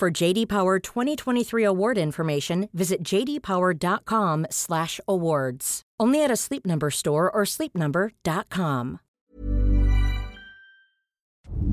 [0.00, 5.82] For JD Power 2023 award information, visit jdpower.com/awards.
[6.00, 9.00] Only at a Sleep Number store or sleepnumber.com.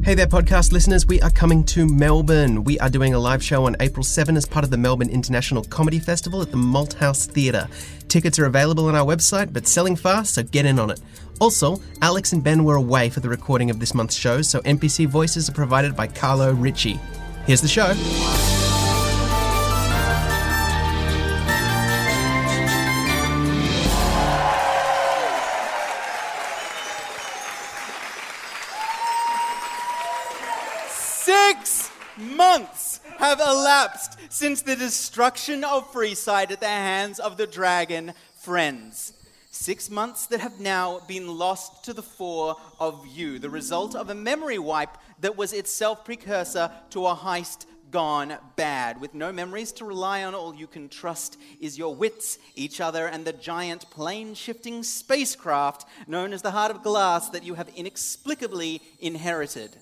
[0.04, 1.08] Hey there, podcast listeners.
[1.08, 2.66] We are coming to Melbourne.
[2.66, 5.64] We are doing a live show on April 7 as part of the Melbourne International
[5.64, 7.70] Comedy Festival at the Malthouse Theatre.
[8.10, 11.00] Tickets are available on our website, but selling fast, so get in on it.
[11.40, 15.08] Also, Alex and Ben were away for the recording of this month's show, so NPC
[15.08, 17.00] voices are provided by Carlo Ricci.
[17.48, 17.94] Here's the show.
[30.90, 38.12] Six months have elapsed since the destruction of Freeside at the hands of the dragon
[38.36, 39.14] friends.
[39.52, 44.10] Six months that have now been lost to the four of you, the result of
[44.10, 49.00] a memory wipe that was itself precursor to a heist gone bad.
[49.00, 53.08] With no memories to rely on, all you can trust is your wits, each other,
[53.08, 57.70] and the giant plane shifting spacecraft known as the Heart of Glass that you have
[57.70, 59.78] inexplicably inherited.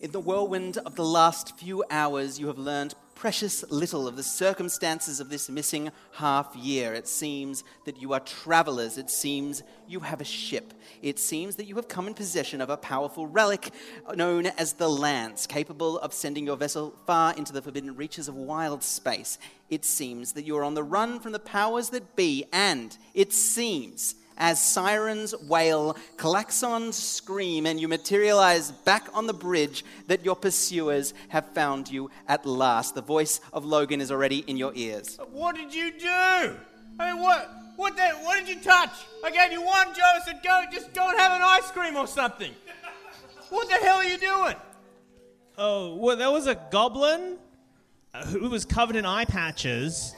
[0.00, 4.22] In the whirlwind of the last few hours, you have learned precious little of the
[4.22, 6.92] circumstances of this missing half year.
[6.92, 8.98] It seems that you are travelers.
[8.98, 10.74] It seems you have a ship.
[11.02, 13.70] It seems that you have come in possession of a powerful relic
[14.14, 18.34] known as the Lance, capable of sending your vessel far into the forbidden reaches of
[18.34, 19.38] wild space.
[19.70, 23.32] It seems that you are on the run from the powers that be, and it
[23.32, 30.36] seems as sirens wail, klaxons scream, and you materialize back on the bridge that your
[30.36, 32.94] pursuers have found you at last.
[32.94, 35.18] The voice of Logan is already in your ears.
[35.32, 36.56] What did you do?
[36.98, 37.50] I mean, what?
[37.76, 38.90] What, the, what did you touch?
[39.22, 40.16] I gave you one job.
[40.16, 42.50] I said, go, just go and have an ice cream or something.
[43.50, 44.54] What the hell are you doing?
[45.58, 47.36] Oh, well, there was a goblin
[48.14, 50.14] uh, who was covered in eye patches.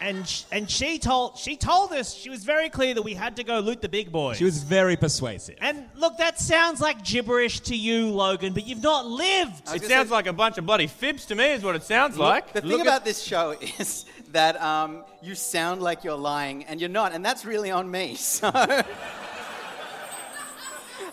[0.00, 3.36] And, sh- and she told she told us she was very clear that we had
[3.36, 4.36] to go loot the big boys.
[4.36, 5.56] She was very persuasive.
[5.60, 9.60] and look, that sounds like gibberish to you, Logan, but you've not lived.
[9.74, 12.16] It sounds say- like a bunch of bloody fibs to me, is what it sounds
[12.16, 12.52] like.
[12.52, 16.64] The thing Look at- about this show is that um, you sound like you're lying,
[16.64, 18.14] and you're not, and that's really on me.
[18.38, 18.48] So,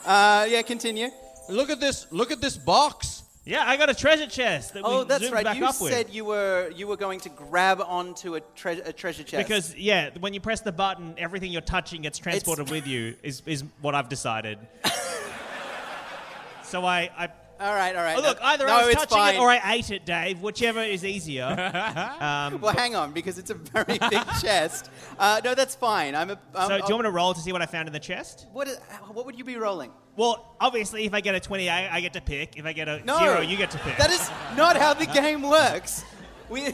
[0.06, 1.10] uh, yeah, continue.
[1.50, 2.08] Look at this.
[2.12, 3.15] Look at this box.
[3.48, 5.44] Yeah, I got a treasure chest that Oh, we that's right.
[5.44, 6.16] back You said with.
[6.16, 9.48] you were you were going to grab onto a, tre- a treasure chest.
[9.48, 13.16] Because yeah, when you press the button, everything you're touching gets transported with you.
[13.22, 14.58] Is is what I've decided.
[16.64, 17.30] so I, I
[17.66, 18.18] all right, all right.
[18.18, 19.36] oh, look, either no, I was it's touching fine.
[19.36, 20.42] it or I ate it, Dave.
[20.42, 21.46] Whichever is easier.
[22.20, 24.90] um, Well, hang on, because it's a very big chest.
[25.18, 26.16] Uh, no, that's fine.
[26.16, 26.40] I'm a.
[26.54, 28.00] I'm, so do you want me to roll to see what I found in the
[28.00, 28.48] chest?
[28.54, 28.78] What, is,
[29.12, 29.92] what would you be rolling?
[30.16, 32.58] Well, obviously, if I get a 20, I, I get to pick.
[32.58, 33.98] If I get a No, zero, you get to pick.
[33.98, 36.06] That is not how the game works.
[36.50, 36.68] We,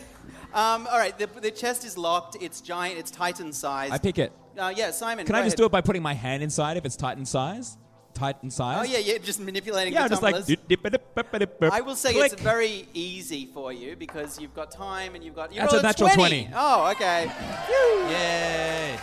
[0.53, 2.37] um, all right, the, the chest is locked.
[2.41, 2.99] It's giant.
[2.99, 3.93] It's Titan sized.
[3.93, 4.31] I pick it.
[4.57, 5.25] Uh, yeah, Simon.
[5.25, 5.57] Can go I just ahead.
[5.57, 7.25] do it by putting my hand inside if it's Titan
[8.13, 8.77] Titan size?
[8.79, 10.35] Oh yeah, yeah, just manipulating Yeah, the just like.
[10.35, 10.47] tumblers.
[10.67, 10.81] dip, dip,
[11.15, 12.33] dip, dip, I will say click.
[12.33, 15.53] it's very easy for you because you've got time and you've got.
[15.53, 16.45] You That's a natural 20.
[16.45, 16.49] 20.
[16.55, 17.31] Oh, okay.
[18.09, 18.99] Yay.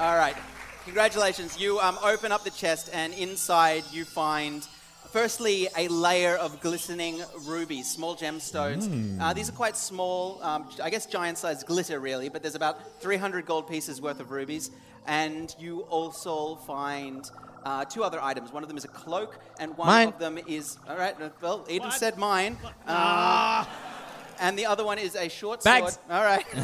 [0.00, 0.36] All right.
[0.84, 1.58] Congratulations.
[1.60, 4.66] You um, open up the chest, and inside you find,
[5.10, 9.20] firstly, a layer of glistening rubies, small gemstones.
[9.20, 13.00] Uh, these are quite small, um, I guess giant sized glitter, really, but there's about
[13.02, 14.70] 300 gold pieces worth of rubies.
[15.06, 17.28] And you also find.
[17.68, 18.50] Uh, two other items.
[18.50, 20.08] One of them is a cloak, and one Mine.
[20.08, 20.78] of them is.
[20.88, 21.98] All right, uh, well, Eden What?
[21.98, 22.56] said mine.
[22.86, 23.60] Ah.
[23.60, 23.94] Um,
[24.40, 25.94] and the other one is a short Bags.
[25.94, 26.16] sword.
[26.16, 26.46] All right.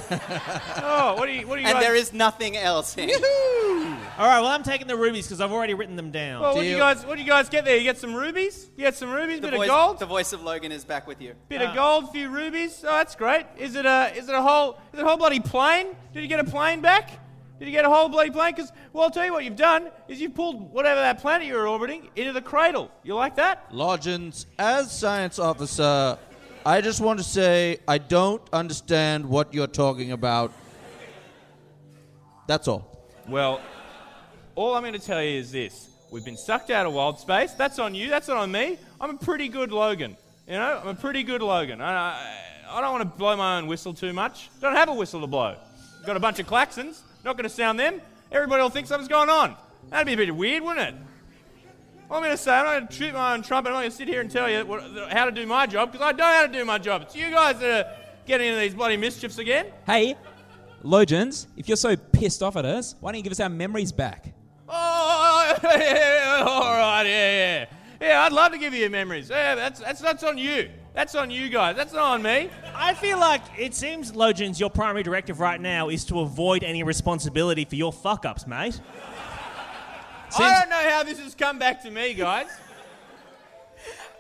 [0.87, 1.47] Oh, what are you?
[1.47, 1.83] What are you and guys?
[1.85, 3.11] there is nothing else in.
[3.11, 6.41] All right, well, I'm taking the rubies because I've already written them down.
[6.41, 6.85] Well, what do you Deal.
[6.87, 7.05] guys?
[7.05, 7.77] What do you guys get there?
[7.77, 8.71] You get some rubies.
[8.77, 9.41] You get some rubies.
[9.41, 9.99] The bit voice, of gold.
[9.99, 11.35] the voice of Logan is back with you.
[11.49, 12.83] Bit of gold, few rubies.
[12.83, 13.45] Oh, that's great.
[13.59, 15.89] Is it a is it a whole is it a whole bloody plane?
[16.15, 17.11] Did you get a plane back?
[17.65, 18.55] Did you get a whole bloody plane?
[18.55, 21.55] Because well, I'll tell you what you've done is you've pulled whatever that planet you
[21.55, 22.91] were orbiting into the cradle.
[23.03, 23.73] You like that?
[23.73, 26.19] Logins, as science officer,
[26.67, 30.53] I just want to say I don't understand what you're talking about.
[32.47, 33.09] That's all.
[33.27, 33.63] Well,
[34.57, 37.53] all I'm going to tell you is this: we've been sucked out of wild space.
[37.53, 38.11] That's on you.
[38.11, 38.77] That's not on me.
[39.01, 40.19] I'm a pretty good Logan.
[40.47, 41.81] You know, I'm a pretty good Logan.
[41.81, 42.37] I, I,
[42.69, 44.51] I don't want to blow my own whistle too much.
[44.61, 45.57] Don't have a whistle to blow.
[46.05, 47.01] Got a bunch of claxons.
[47.25, 48.01] Not going to sound them.
[48.31, 49.57] Everybody will think something's going on.
[49.91, 50.95] That'd be a bit weird, wouldn't it?
[52.09, 53.71] What I'm going to say, I'm not going to shoot my own trumpet.
[53.71, 55.91] I'm not going to sit here and tell you what, how to do my job
[55.91, 57.03] because I don't know how to do my job.
[57.03, 59.67] It's you guys that are getting into these bloody mischiefs again.
[59.87, 60.17] Hey,
[60.83, 63.91] Logans, if you're so pissed off at us, why don't you give us our memories
[63.91, 64.35] back?
[64.69, 67.67] Oh, yeah, all right, yeah, yeah.
[68.05, 69.31] Yeah, I'd love to give you your memories.
[69.31, 70.69] Yeah, that's, that's, that's on you.
[70.93, 71.75] That's on you guys.
[71.75, 72.51] That's not on me.
[72.75, 76.83] I feel like it seems, Logins, your primary directive right now is to avoid any
[76.83, 78.79] responsibility for your fuck ups, mate.
[80.39, 82.49] I don't know how this has come back to me, guys.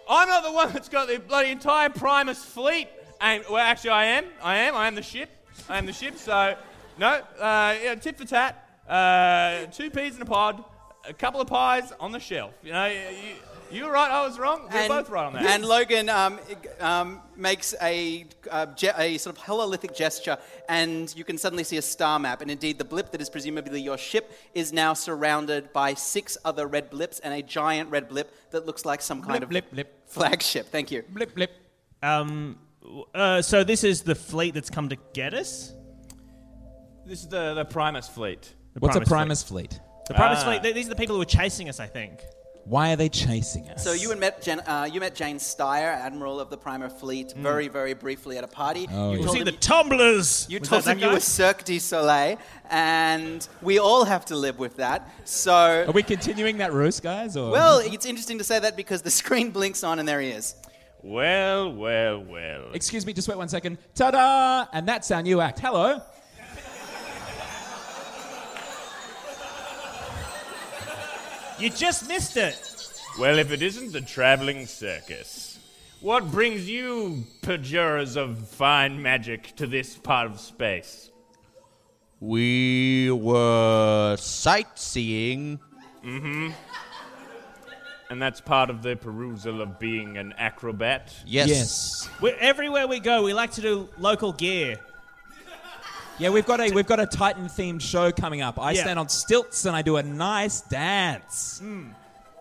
[0.08, 2.88] I'm not the one that's got the bloody entire Primus fleet.
[3.20, 4.25] well, actually, I am.
[4.42, 4.75] I am.
[4.76, 5.28] I am the ship.
[5.69, 6.16] I am the ship.
[6.16, 6.56] So,
[6.98, 8.66] no, uh, yeah, tit for tat.
[8.88, 10.64] Uh, two peas in a pod.
[11.06, 12.54] A couple of pies on the shelf.
[12.62, 13.34] You know, you,
[13.70, 14.11] you were right.
[14.11, 14.69] I was wrong.
[14.72, 15.44] We are both right on that.
[15.46, 16.38] And Logan um,
[16.81, 20.38] um, makes a, uh, ge- a sort of hololithic gesture,
[20.69, 22.40] and you can suddenly see a star map.
[22.43, 26.66] And indeed, the blip that is presumably your ship is now surrounded by six other
[26.66, 29.70] red blips and a giant red blip that looks like some kind Blip, of blip,
[29.70, 30.08] blip.
[30.08, 30.67] flagship.
[30.69, 31.02] Thank you.
[31.08, 31.50] Blip, blip.
[32.02, 32.58] Um,
[33.14, 35.72] uh, so this is the fleet that's come to get us?
[37.06, 38.55] this is the, the Primus fleet.
[38.75, 39.81] The What's a Primus Primus fleet?
[40.08, 40.44] The Primus Ah.
[40.44, 42.20] fleet, th- these are the people who were chasing us, I think.
[42.66, 43.84] Why are they chasing us?
[43.84, 47.32] So you and met Jen, uh, you met Jane Steyer, Admiral of the Primer Fleet,
[47.37, 48.88] very very briefly at a party.
[48.90, 49.26] Oh, you yeah.
[49.26, 50.46] You see the tumblers!
[50.49, 52.38] you Was told that him you were Cirque du Soleil,
[52.70, 55.08] and we all have to live with that.
[55.25, 57.37] So Are we continuing that ruse, guys?
[57.37, 57.50] Or?
[57.50, 60.55] Well, it's interesting to say that because the screen blinks on and there he is.
[61.02, 62.70] Well, well, well.
[62.72, 63.76] Excuse me, just wait one second.
[63.94, 64.67] Ta da!
[64.72, 65.60] And that's our new act.
[65.60, 66.00] Hello.
[71.58, 72.60] You just missed it!
[73.18, 75.58] Well, if it isn't the traveling circus,
[76.00, 81.10] what brings you, perjurers of fine magic, to this part of space?
[82.20, 85.60] We were sightseeing.
[86.04, 86.50] Mm hmm.
[88.10, 91.14] And that's part of the perusal of being an acrobat?
[91.24, 91.48] Yes.
[91.48, 92.10] Yes.
[92.20, 94.78] we everywhere we go, we like to do local gear.
[96.19, 98.58] Yeah, we've got a we've got a Titan themed show coming up.
[98.58, 98.82] I Yeah.
[98.82, 101.61] stand on stilts and I do a nice dance.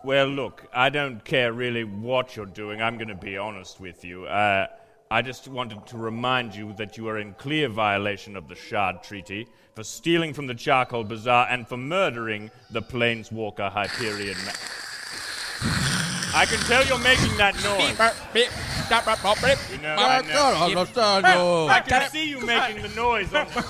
[0.04, 2.80] Well, look, I don't care really what you're doing.
[2.80, 4.26] I'm going to be honest with you.
[4.26, 4.66] Uh,
[5.10, 9.02] I just wanted to remind you that you are in clear violation of the Shard
[9.02, 14.36] Treaty for stealing from the Charcoal Bazaar and for murdering the Planeswalker Hyperion.
[14.44, 14.52] Ma-
[16.34, 17.96] I can tell you're making that noise.
[19.70, 20.34] You know, I, know.
[20.78, 21.68] understand you.
[21.68, 23.32] I can see you making the noise.
[23.32, 23.64] On the,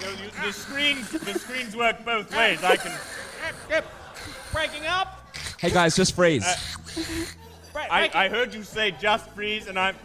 [0.00, 2.62] You know, you- the screens, the screens work both ways.
[2.64, 2.92] I can.
[4.52, 5.26] Breaking up!
[5.58, 6.44] Hey guys, just freeze.
[6.44, 6.56] Uh,
[7.72, 9.96] break, I, breaking- I heard you say just freeze, and I'm.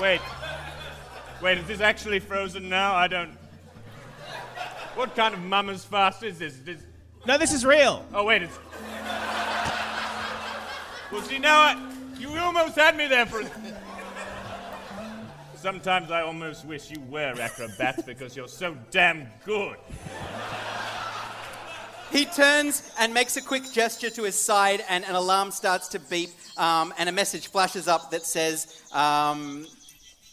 [0.00, 0.20] Wait.
[1.40, 2.94] Wait, is this actually frozen now?
[2.94, 3.36] I don't.
[4.96, 6.56] What kind of mama's fast is this?
[6.64, 6.78] this...
[7.26, 8.04] No, this is real.
[8.12, 8.58] Oh, wait, it's.
[11.10, 11.90] Well, see, now I.
[12.18, 13.42] You almost had me there for.
[15.56, 19.76] Sometimes I almost wish you were acrobats because you're so damn good.
[22.10, 25.98] He turns and makes a quick gesture to his side, and an alarm starts to
[25.98, 29.66] beep, um, and a message flashes up that says, um,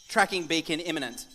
[0.08, 1.26] "Tracking beacon imminent."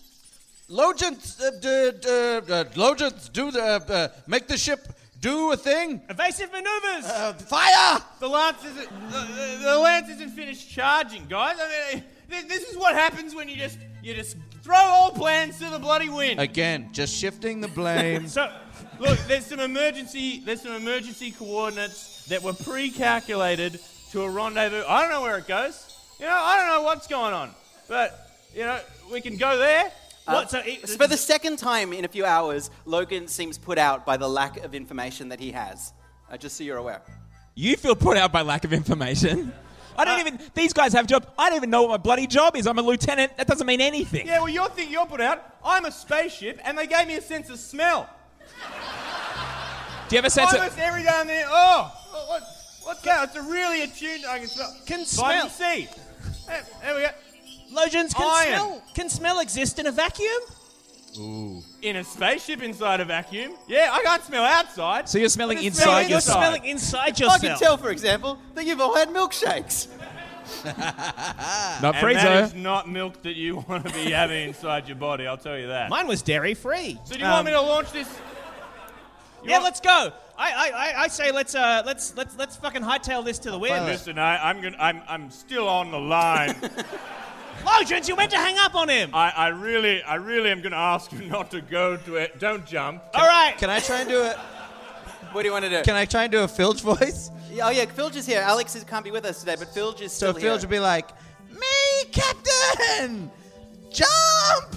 [0.70, 2.10] Logents, uh, d- d-
[2.54, 4.88] uh, Logents, do the uh, uh, make the ship
[5.20, 6.02] do a thing.
[6.10, 7.06] Evasive maneuvers!
[7.06, 8.02] Uh, fire!
[8.20, 8.90] The lance isn't.
[9.12, 11.58] The, the, lance isn't finished charging, guys.
[11.60, 15.58] I mean, this, this is what happens when you just you just throw all plans
[15.60, 16.40] to the bloody wind.
[16.40, 18.28] Again, just shifting the blame.
[18.38, 18.52] So,
[19.00, 23.80] look, there's some emergency there's some emergency coordinates that were pre-calculated
[24.12, 24.84] to a rendezvous.
[24.88, 25.96] I don't know where it goes.
[26.20, 27.52] You know, I don't know what's going on,
[27.88, 28.80] but you know,
[29.12, 29.92] we can go there.
[30.34, 30.52] What?
[30.52, 34.18] So it, For the second time in a few hours, Logan seems put out by
[34.18, 35.94] the lack of information that he has.
[36.30, 37.02] Uh, just so you're aware.
[37.56, 39.54] You feel put out by lack of information.
[39.98, 40.40] I don't even.
[40.54, 41.26] These guys have jobs.
[41.40, 42.68] I don't even know what my bloody job is.
[42.68, 43.36] I'm a lieutenant.
[43.38, 44.28] That doesn't mean anything.
[44.28, 45.44] Yeah, well, you're think you're put out.
[45.66, 48.08] I'm a spaceship, and they gave me a sense of smell.
[50.08, 50.80] Do you have a sense Almost of?
[50.80, 51.46] every down there.
[51.50, 51.92] Oh,
[52.28, 52.44] what,
[52.84, 53.30] what's that?
[53.30, 54.26] It's a really attuned.
[54.26, 54.78] I can smell.
[54.86, 55.50] Can Vitamin smell.
[55.50, 55.88] C.
[56.48, 57.10] There, there we go.
[57.74, 58.60] Logens can Iron.
[58.60, 58.84] smell.
[58.94, 60.42] Can smell exist in a vacuum?
[61.20, 61.64] Ooh.
[61.82, 63.54] In a spaceship inside a vacuum.
[63.68, 65.10] Yeah, I can't smell outside.
[65.10, 66.38] So you're smelling I just inside smell You're yourself.
[66.44, 69.88] smelling inside I can tell, for example, that you've all had milkshakes.
[70.66, 70.76] Not
[71.96, 72.56] And that is Friezo.
[72.56, 75.28] not milk that you want to be having inside your body.
[75.28, 75.90] I'll tell you that.
[75.90, 76.98] Mine was dairy free.
[77.04, 78.08] So do you want me to launch this?
[79.44, 80.12] Yeah, let's go.
[80.38, 83.58] I, I, I, I say let's uh let's let's let's fucking hightail this to the
[83.58, 83.86] wind.
[83.86, 86.56] Listen, I, I'm gonna, I'm, I'm still on the line.
[87.64, 89.12] Logens, you meant to hang up on him.
[89.14, 92.40] I, I really, I really am gonna ask you not to go to it.
[92.40, 93.04] Don't jump.
[93.14, 93.56] All right.
[93.58, 94.38] Can I try and do it?
[95.32, 95.84] What do you want to do?
[95.84, 97.32] Can I try and do a Filge voice?
[97.62, 98.42] oh yeah, Filge is here.
[98.42, 100.42] Alex is, can't be with us today, but Filge is So still here.
[100.42, 101.10] So Filge would be like,
[101.52, 103.30] "Me, Captain,
[103.92, 104.76] jump!"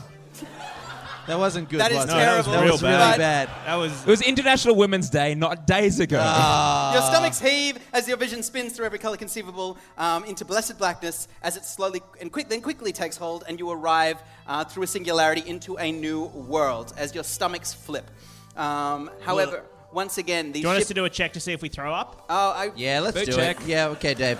[1.26, 1.80] That wasn't good.
[1.80, 2.12] That is was it?
[2.12, 2.52] terrible.
[2.52, 3.06] That real was bad.
[3.06, 3.48] really bad.
[3.66, 6.16] That was It was International Women's Day, not days ago.
[6.18, 11.28] Your stomachs heave as your vision spins through every color conceivable um, into blessed blackness
[11.42, 14.86] as it slowly and quick, then quickly takes hold, and you arrive uh, through a
[14.86, 18.10] singularity into a new world as your stomachs flip.
[18.56, 19.62] Um, however,
[19.92, 20.82] once again, the Do you want ship.
[20.82, 22.26] us to do a check to see if we throw up?
[22.28, 23.60] oh, I, Yeah, let's Food do check.
[23.60, 23.66] it.
[23.66, 24.38] Yeah, okay, Dave.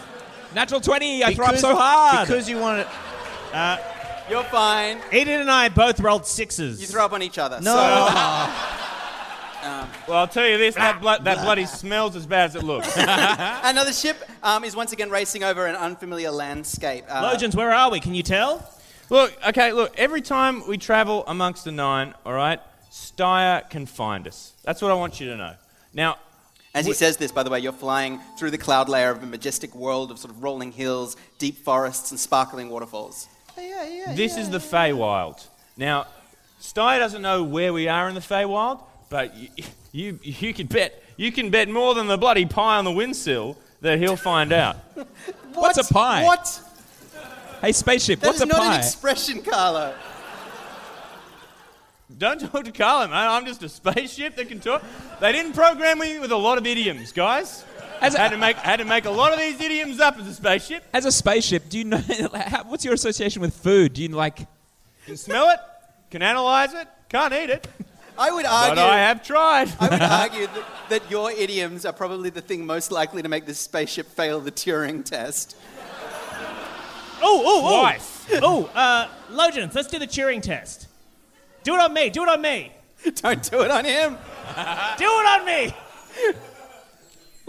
[0.54, 2.26] Natural 20, I throw up so hard.
[2.26, 2.86] Because you want
[3.52, 3.80] to.
[4.30, 4.98] You're fine.
[5.12, 6.80] Eden and I both rolled sixes.
[6.80, 7.60] You throw up on each other.
[7.60, 8.76] No.
[9.62, 12.92] Well, I'll tell you this: that, blo- that bloody smells as bad as it looks.
[12.96, 17.04] Another ship um, is once again racing over an unfamiliar landscape.
[17.08, 18.00] Uh, Logens, where are we?
[18.00, 18.68] Can you tell?
[19.10, 19.96] look, okay, look.
[19.98, 22.60] Every time we travel amongst the nine, all right,
[22.90, 24.54] Steyr can find us.
[24.64, 25.54] That's what I want you to know.
[25.92, 26.16] Now,
[26.74, 29.26] As he says this, by the way, you're flying through the cloud layer of a
[29.26, 33.28] majestic world of sort of rolling hills, deep forests, and sparkling waterfalls.
[34.14, 35.46] This is the Feywild.
[35.76, 36.06] Now,
[36.60, 39.48] Steyr doesn't know where we are in the Feywild, but you,
[39.92, 43.56] you, you can bet you can bet more than the bloody pie on the windsill
[43.82, 44.76] that he'll find out.
[45.54, 46.24] What's a pie?
[46.24, 46.60] What?
[47.60, 48.74] Hey, spaceship, That what's is a not pie?
[48.76, 49.94] an expression, Carlo.
[52.16, 53.28] Don't talk to Carlin, man.
[53.28, 54.82] I'm just a spaceship that can talk.
[55.20, 57.64] They didn't program me with a lot of idioms, guys.
[58.00, 60.26] As a- had to make had to make a lot of these idioms up as
[60.26, 60.84] a spaceship.
[60.92, 62.02] As a spaceship, do you know
[62.34, 63.94] how, what's your association with food?
[63.94, 64.46] Do you like?
[65.06, 65.58] Can smell it,
[66.10, 67.66] can analyze it, can't eat it,
[68.18, 68.74] I would argue.
[68.74, 68.94] but argue.
[68.94, 69.72] I have tried.
[69.80, 73.46] I would argue that, that your idioms are probably the thing most likely to make
[73.46, 75.56] this spaceship fail the Turing test.
[77.22, 77.80] Oh, oh, oh.
[77.80, 78.26] Twice.
[78.42, 80.86] Oh, uh, Logens, let's do the Turing test.
[81.64, 82.10] Do it on me.
[82.10, 82.72] Do it on me.
[83.16, 84.12] Don't do it on him.
[84.98, 85.74] Do it on me.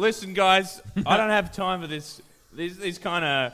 [0.01, 2.23] Listen, guys, I don't have time for this.
[2.51, 3.53] These, these kind of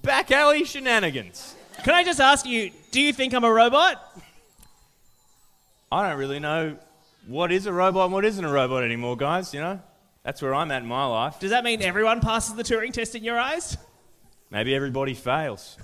[0.00, 1.56] back alley shenanigans.
[1.82, 4.00] Can I just ask you, do you think I'm a robot?
[5.90, 6.76] I don't really know
[7.26, 9.52] what is a robot and what isn't a robot anymore, guys.
[9.52, 9.80] You know,
[10.22, 11.40] that's where I'm at in my life.
[11.40, 13.76] Does that mean everyone passes the Turing test in your eyes?
[14.52, 15.78] Maybe everybody fails.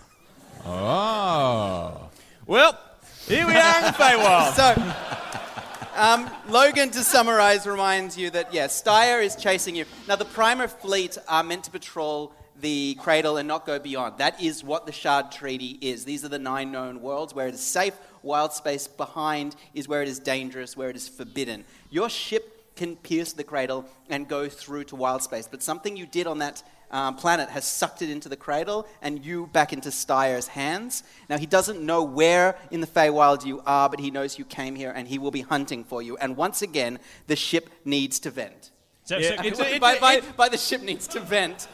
[0.65, 2.09] Oh.
[2.47, 2.79] Well,
[3.27, 4.55] here we are in the Feywild.
[4.55, 5.58] So,
[5.99, 9.85] um, Logan, to summarize, reminds you that, yes, Steyr is chasing you.
[10.07, 14.19] Now, the Primer fleet are meant to patrol the cradle and not go beyond.
[14.19, 16.05] That is what the Shard Treaty is.
[16.05, 20.03] These are the nine known worlds where it is safe, wild space behind is where
[20.03, 21.65] it is dangerous, where it is forbidden.
[21.91, 26.07] Your ship can pierce the cradle and go through to wild space, but something you
[26.07, 29.91] did on that um, planet has sucked it into the cradle and you back into
[29.91, 31.03] Steyer's hands.
[31.29, 34.75] Now, he doesn't know where in the Feywild you are, but he knows you came
[34.75, 36.17] here and he will be hunting for you.
[36.17, 38.71] And once again, the ship needs to vent.
[39.05, 41.67] So, Yeah, so it's a- it's by, a- by, by the ship needs to vent.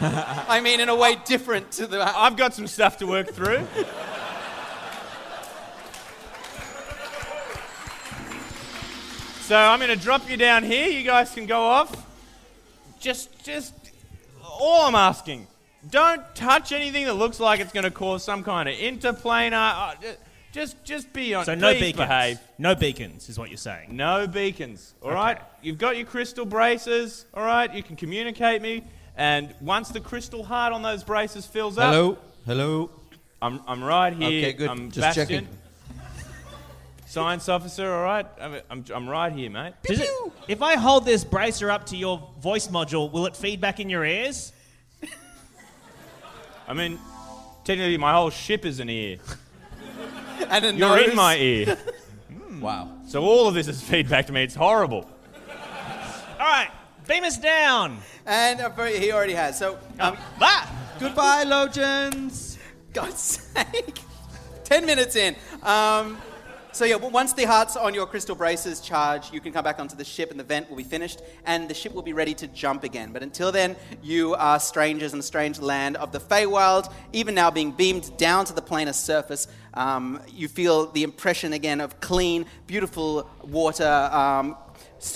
[0.00, 2.00] I mean, in a way different to the.
[2.16, 3.66] I've got some stuff to work through.
[9.42, 10.86] so I'm going to drop you down here.
[10.86, 12.06] You guys can go off.
[13.00, 13.72] Just, just,
[14.50, 15.46] all I'm asking,
[15.88, 19.74] don't touch anything that looks like it's going to cause some kind of interplanar.
[19.74, 19.94] Uh,
[20.52, 21.44] just, just be on.
[21.44, 21.96] so no beacons.
[21.96, 22.40] behave.
[22.58, 23.96] No beacons is what you're saying.
[23.96, 24.94] No beacons.
[25.00, 25.38] All right.
[25.62, 27.24] You've got your crystal braces.
[27.34, 27.72] All right.
[27.72, 28.82] You can communicate me.
[29.16, 32.18] And once the crystal heart on those braces fills up, Hello?
[32.46, 32.90] Hello?
[33.42, 34.26] I'm, I'm right here.
[34.26, 34.68] Okay, good.
[34.68, 35.48] I'm Just Bastian, checking.
[37.10, 38.24] Science officer, all right?
[38.40, 39.72] I'm, I'm, I'm right here, mate.
[39.82, 40.08] Does it,
[40.46, 43.90] if I hold this bracer up to your voice module, will it feed back in
[43.90, 44.52] your ears?
[46.68, 47.00] I mean,
[47.64, 49.16] technically, my whole ship is an ear.
[50.50, 51.08] and a You're nose.
[51.08, 51.76] in my ear.
[52.60, 52.90] Wow.
[53.08, 54.42] So all of this is feedback to me.
[54.42, 55.08] It's horrible.
[56.38, 56.68] All right,
[57.08, 57.96] beam us down.
[58.26, 59.58] And uh, he already has.
[59.58, 60.70] So, um, Ah!
[61.00, 62.58] Goodbye, Logens.
[62.92, 64.00] God's sake.
[64.64, 65.34] Ten minutes in.
[65.62, 66.18] Um,
[66.72, 69.96] so yeah, once the hearts on your crystal braces charge, you can come back onto
[69.96, 72.46] the ship, and the vent will be finished, and the ship will be ready to
[72.48, 73.12] jump again.
[73.12, 76.92] But until then, you are strangers in a strange land of the Feywild.
[77.12, 81.80] Even now, being beamed down to the planar surface, um, you feel the impression again
[81.80, 84.10] of clean, beautiful water.
[84.12, 84.56] Um,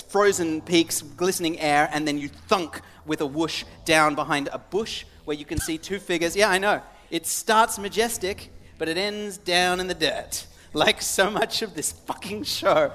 [0.08, 5.04] Frozen peaks, glistening air, and then you thunk with a whoosh down behind a bush
[5.26, 6.34] where you can see two figures.
[6.34, 6.80] Yeah, I know.
[7.10, 10.46] It starts majestic, but it ends down in the dirt,
[10.84, 12.92] like so much of this fucking show.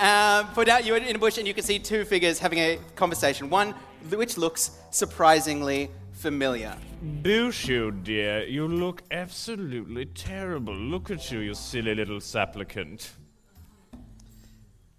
[0.00, 2.58] Um, put out you are in a bush, and you can see two figures having
[2.58, 3.50] a conversation.
[3.50, 3.74] One
[4.10, 6.76] which looks surprisingly familiar.
[7.22, 10.74] Bushu, dear, you look absolutely terrible.
[10.74, 13.12] Look at you, you silly little supplicant.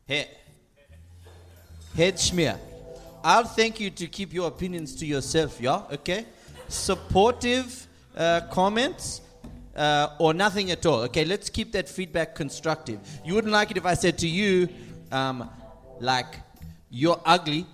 [0.07, 0.27] Hey,
[1.95, 2.59] Hedgeschmier.
[3.23, 5.83] I'll thank you to keep your opinions to yourself, yeah?
[5.91, 6.25] Okay?
[6.67, 9.21] Supportive uh, comments
[9.75, 11.01] uh, or nothing at all.
[11.01, 12.99] Okay, let's keep that feedback constructive.
[13.23, 14.69] You wouldn't like it if I said to you,
[15.11, 15.49] um,
[15.99, 16.35] like,
[16.89, 17.65] you're ugly.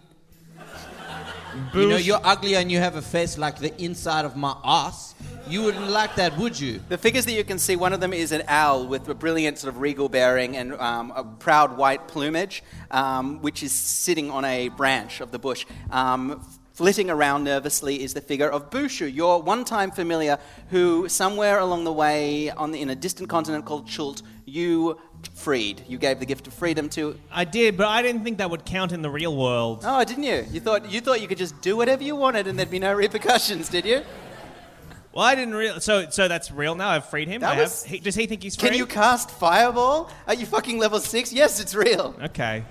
[1.73, 5.15] You know, you're ugly and you have a face like the inside of my ass.
[5.49, 6.79] You wouldn't like that, would you?
[6.87, 9.57] The figures that you can see, one of them is an owl with a brilliant
[9.57, 14.45] sort of regal bearing and um, a proud white plumage, um, which is sitting on
[14.45, 15.65] a branch of the bush.
[15.91, 16.45] Um,
[16.81, 20.39] flitting around nervously is the figure of Bushu, your one-time familiar,
[20.71, 24.99] who somewhere along the way, on the, in a distant continent called Chult, you
[25.35, 25.83] freed.
[25.87, 27.19] You gave the gift of freedom to.
[27.31, 29.83] I did, but I didn't think that would count in the real world.
[29.85, 30.43] Oh, didn't you?
[30.49, 32.95] You thought you thought you could just do whatever you wanted and there'd be no
[32.95, 34.01] repercussions, did you?
[35.13, 35.79] Well, I didn't real.
[35.79, 36.89] So, so that's real now.
[36.89, 37.41] I've freed him.
[37.41, 37.91] That I was- have.
[37.91, 38.69] He, does he think he's free?
[38.69, 40.09] Can you cast Fireball?
[40.25, 41.31] Are you fucking level six?
[41.31, 42.15] Yes, it's real.
[42.23, 42.63] Okay.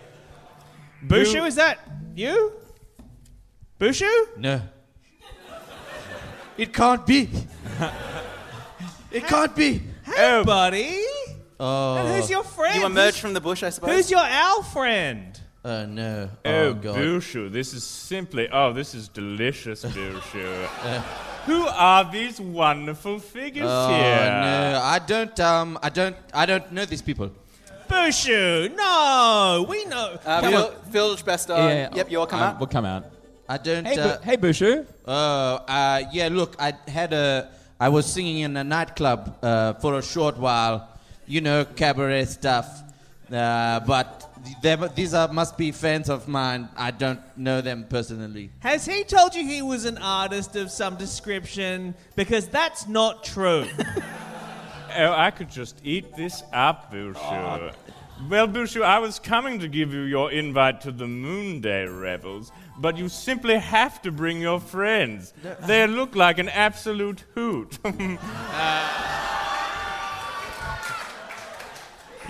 [1.06, 1.78] Bushu, is that
[2.16, 2.54] you?
[3.80, 4.36] Bushu?
[4.36, 4.60] No.
[6.58, 7.30] It can't be.
[9.10, 9.82] it can't be.
[10.04, 11.02] Hey, buddy.
[11.58, 12.78] Oh, And who's your friend?
[12.80, 13.90] You emerged from the bush, I suppose.
[13.90, 15.40] Who's your owl friend?
[15.64, 16.28] oh no.
[16.44, 16.96] Oh, Oh, God.
[16.96, 18.48] Bushu, this is simply.
[18.52, 20.66] Oh, this is delicious, Bushu.
[21.46, 24.26] Who are these wonderful figures Oh here?
[24.26, 25.40] no, I don't.
[25.40, 26.16] Um, I don't.
[26.34, 27.30] I don't know these people.
[27.88, 30.18] Bushu, no, we know.
[30.24, 31.56] Uh, Phil, Phil Bastar.
[31.58, 32.60] Yeah, yeah, Yep, you all come um, out.
[32.60, 33.04] We'll come out.
[33.50, 33.84] I don't.
[33.84, 34.86] Hey, uh, Bu- hey, Bushu.
[35.08, 36.28] Oh, uh, yeah.
[36.30, 37.50] Look, I had a.
[37.80, 40.88] I was singing in a nightclub uh, for a short while.
[41.26, 42.68] You know, cabaret stuff.
[43.30, 44.30] Uh, but
[44.94, 46.68] these are must be fans of mine.
[46.76, 48.50] I don't know them personally.
[48.60, 51.94] Has he told you he was an artist of some description?
[52.14, 53.66] Because that's not true.
[54.96, 57.72] Oh, I could just eat this up, Bushu.
[58.28, 62.52] Well, Bushu, I was coming to give you your invite to the Moon Day revels,
[62.80, 65.32] but you simply have to bring your friends.
[65.66, 67.78] They look like an absolute hoot.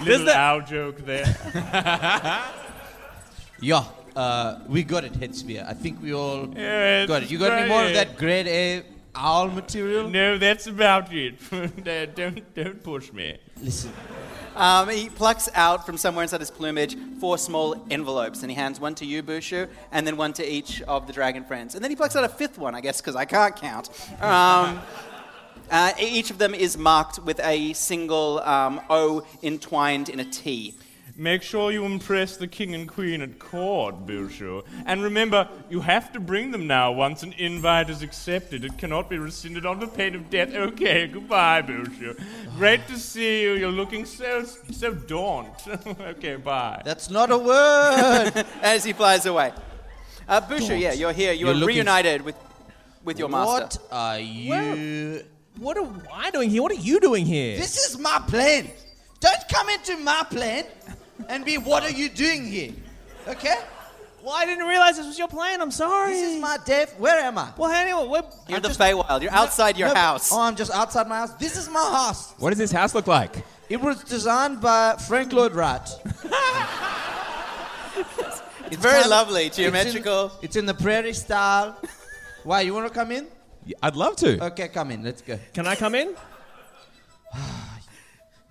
[0.04, 1.26] Little the- owl joke there.
[3.62, 3.84] Yeah,
[4.16, 5.68] uh, we got it, Headsphere.
[5.68, 7.30] I think we all Yeah, got it.
[7.30, 8.82] You got any more of that grade A
[9.14, 10.08] owl material?
[10.08, 11.34] No, that's about it.
[12.14, 13.36] Don't, don't push me.
[13.62, 13.92] Listen,
[14.60, 18.78] Um, he plucks out from somewhere inside his plumage four small envelopes, and he hands
[18.78, 21.74] one to you, Bushu, and then one to each of the dragon friends.
[21.74, 23.88] And then he plucks out a fifth one, I guess, because I can't count.
[24.20, 24.78] Um,
[25.70, 30.74] uh, each of them is marked with a single um, O entwined in a T.
[31.20, 34.64] Make sure you impress the king and queen at court, Bushu.
[34.86, 38.64] And remember, you have to bring them now once an invite is accepted.
[38.64, 40.54] It cannot be rescinded on the pain of death.
[40.54, 42.18] Okay, goodbye, Bushu.
[42.56, 43.52] Great to see you.
[43.52, 45.68] You're looking so so daunt.
[46.00, 46.80] okay, bye.
[46.86, 48.46] that's not a word.
[48.62, 49.52] As he flies away.
[50.26, 51.34] Uh, Bushu, yeah, you're here.
[51.34, 52.36] You You're are looking- reunited with,
[53.04, 53.78] with your master.
[53.78, 55.22] what are you?
[55.58, 56.62] what am I doing here?
[56.62, 57.58] What are you doing here?
[57.58, 58.70] This is my plan.
[59.20, 60.64] Don't come into my plan
[61.28, 62.72] and be, what are you doing here?
[63.28, 63.56] Okay?
[64.22, 65.60] well, I didn't realize this was your plan.
[65.62, 66.12] I'm sorry.
[66.12, 66.98] This is my death.
[66.98, 67.52] Where am I?
[67.56, 69.22] Well, anyway, we're, You're I'm the just- Feywild.
[69.22, 70.30] You're outside your No, house.
[70.32, 71.32] Oh, I'm just outside my house.
[71.34, 72.32] This is my house.
[72.38, 73.34] What does this house look like?
[73.68, 75.88] It was designed by Frank Lloyd Wright.
[78.72, 80.30] It's very kind of- lovely, it's in- geometrical.
[80.42, 81.76] It's in, the prairie style.
[82.44, 83.26] Why, you want to come in?
[83.66, 84.44] Yeah, I'd love to.
[84.46, 85.02] Okay, come in.
[85.02, 85.38] Let's go.
[85.52, 86.14] can I come in?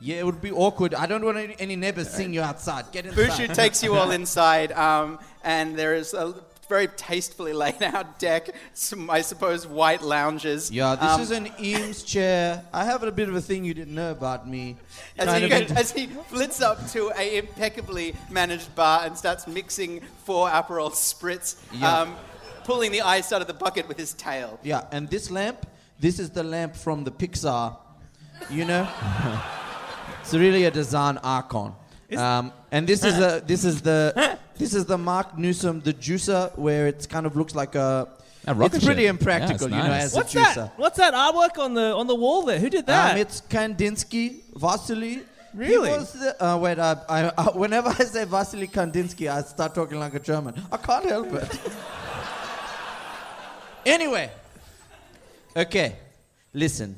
[0.01, 0.93] Yeah, it would be awkward.
[0.93, 2.85] I don't want any, any neighbors seeing you outside.
[2.91, 3.29] Get inside.
[3.29, 6.33] Bushu takes you all inside, um, and there is a
[6.69, 8.49] very tastefully laid out deck.
[8.73, 10.71] Some, I suppose, white lounges.
[10.71, 12.63] Yeah, this Um, is an Eames chair.
[12.71, 14.77] I have a bit of a thing you didn't know about me.
[15.17, 19.47] As he, of go- as he flits up to a impeccably managed bar and starts
[19.47, 22.01] mixing four Aperol spritz, Yeah.
[22.01, 22.15] um,
[22.63, 24.59] pulling the ice out of the bucket with his tail.
[24.63, 25.65] Yeah, and this lamp,
[25.99, 27.75] this is the lamp from the Pixar.
[28.51, 28.87] You know,
[30.29, 31.73] it's really a design icon.
[32.15, 36.55] Um, and this is a this is the this is the Marc Newson the juicer
[36.57, 38.07] where it's kind of looks like a.
[38.47, 39.09] A rocket it's pretty ship.
[39.09, 40.03] impractical, Yeah, you know, nice.
[40.05, 40.55] as What's a juicer.
[40.55, 40.79] that?
[40.79, 42.57] What's that artwork on the on the wall there?
[42.57, 43.11] Who did that?
[43.13, 45.23] Um, it's Kandinsky, Vasily.
[45.53, 45.89] Really?
[45.89, 49.75] He was the, uh, wait, I, I, I, whenever I say Vasily Kandinsky, I start
[49.75, 50.55] talking like a German.
[50.71, 51.59] I can't help it.
[53.85, 54.31] anyway,
[55.55, 55.95] okay,
[56.53, 56.95] listen.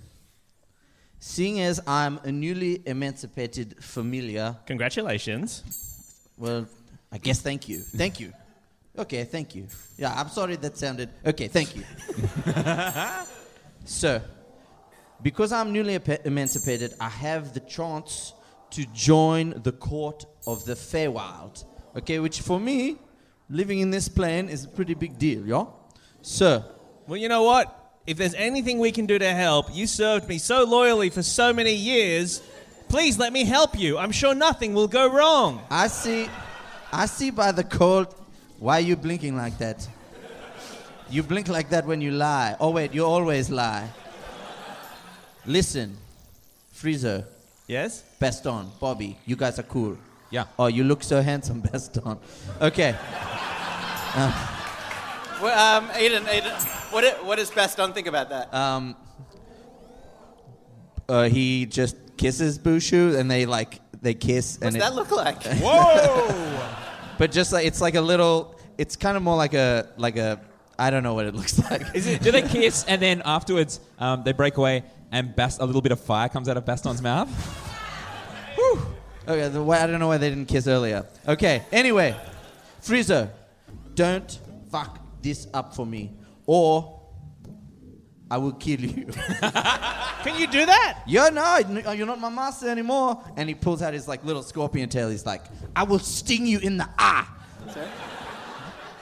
[1.23, 5.63] Seeing as I'm a newly emancipated familiar, Congratulations.
[6.36, 6.65] Well,
[7.12, 7.77] I guess thank you.
[7.77, 8.34] Thank you.
[8.97, 9.67] Okay, thank you.
[9.99, 11.10] Yeah, I'm sorry that sounded.
[11.23, 11.84] Okay, thank you.
[13.86, 14.19] so,
[15.21, 18.34] because I'm newly epa- emancipated, I have the chance
[18.71, 21.65] to join the court of the Feywild.
[21.97, 22.97] Okay, which for me,
[23.47, 25.65] living in this plane is a pretty big deal, yeah?
[26.23, 26.65] So,
[27.05, 27.81] Well, you know what?
[28.07, 31.53] If there's anything we can do to help, you served me so loyally for so
[31.53, 32.41] many years.
[32.89, 33.97] Please let me help you.
[33.97, 35.61] I'm sure nothing will go wrong.
[35.69, 36.27] I see,
[36.91, 38.13] I see by the cold.
[38.59, 39.87] Why are you blinking like that?
[41.09, 42.55] You blink like that when you lie.
[42.59, 43.89] Oh wait, you always lie.
[45.45, 45.97] Listen,
[46.73, 47.25] Friezo,
[47.67, 48.03] Yes?
[48.19, 49.97] Baston, Bobby, you guys are cool.
[50.29, 50.45] Yeah.
[50.59, 52.17] Oh, you look so handsome, Baston.
[52.59, 52.95] Okay.
[55.41, 56.51] Well, um, Eden, Eden,
[56.91, 58.54] what, i- what does Baston think about that?
[58.54, 58.95] Um,
[61.10, 65.12] uh, he just kisses Bushu, and they like they kiss, What's and that it, look
[65.12, 65.43] like?
[65.62, 66.69] Whoa!
[67.17, 68.56] but just like it's like a little.
[68.77, 70.39] It's kind of more like a like a.
[70.80, 71.84] I don't know what it looks like.
[71.95, 75.65] Is it, do they kiss and then afterwards um, they break away and Bast- a
[75.65, 77.30] little bit of fire comes out of Baston's mouth?
[79.27, 81.06] Okay, the way, I don't know why they didn't kiss earlier.
[81.27, 82.15] Okay, anyway,
[82.82, 83.30] Friezo,
[83.93, 84.39] don't
[84.71, 86.13] fuck this up for me,
[86.45, 86.99] or
[88.29, 89.05] I will kill you.
[89.41, 90.99] Can you do that?
[91.05, 91.57] Yo, no,
[91.91, 93.21] you're not my master anymore.
[93.36, 95.10] And he pulls out his like little scorpion tail.
[95.10, 95.43] He's like,
[95.75, 97.27] I will sting you in the eye.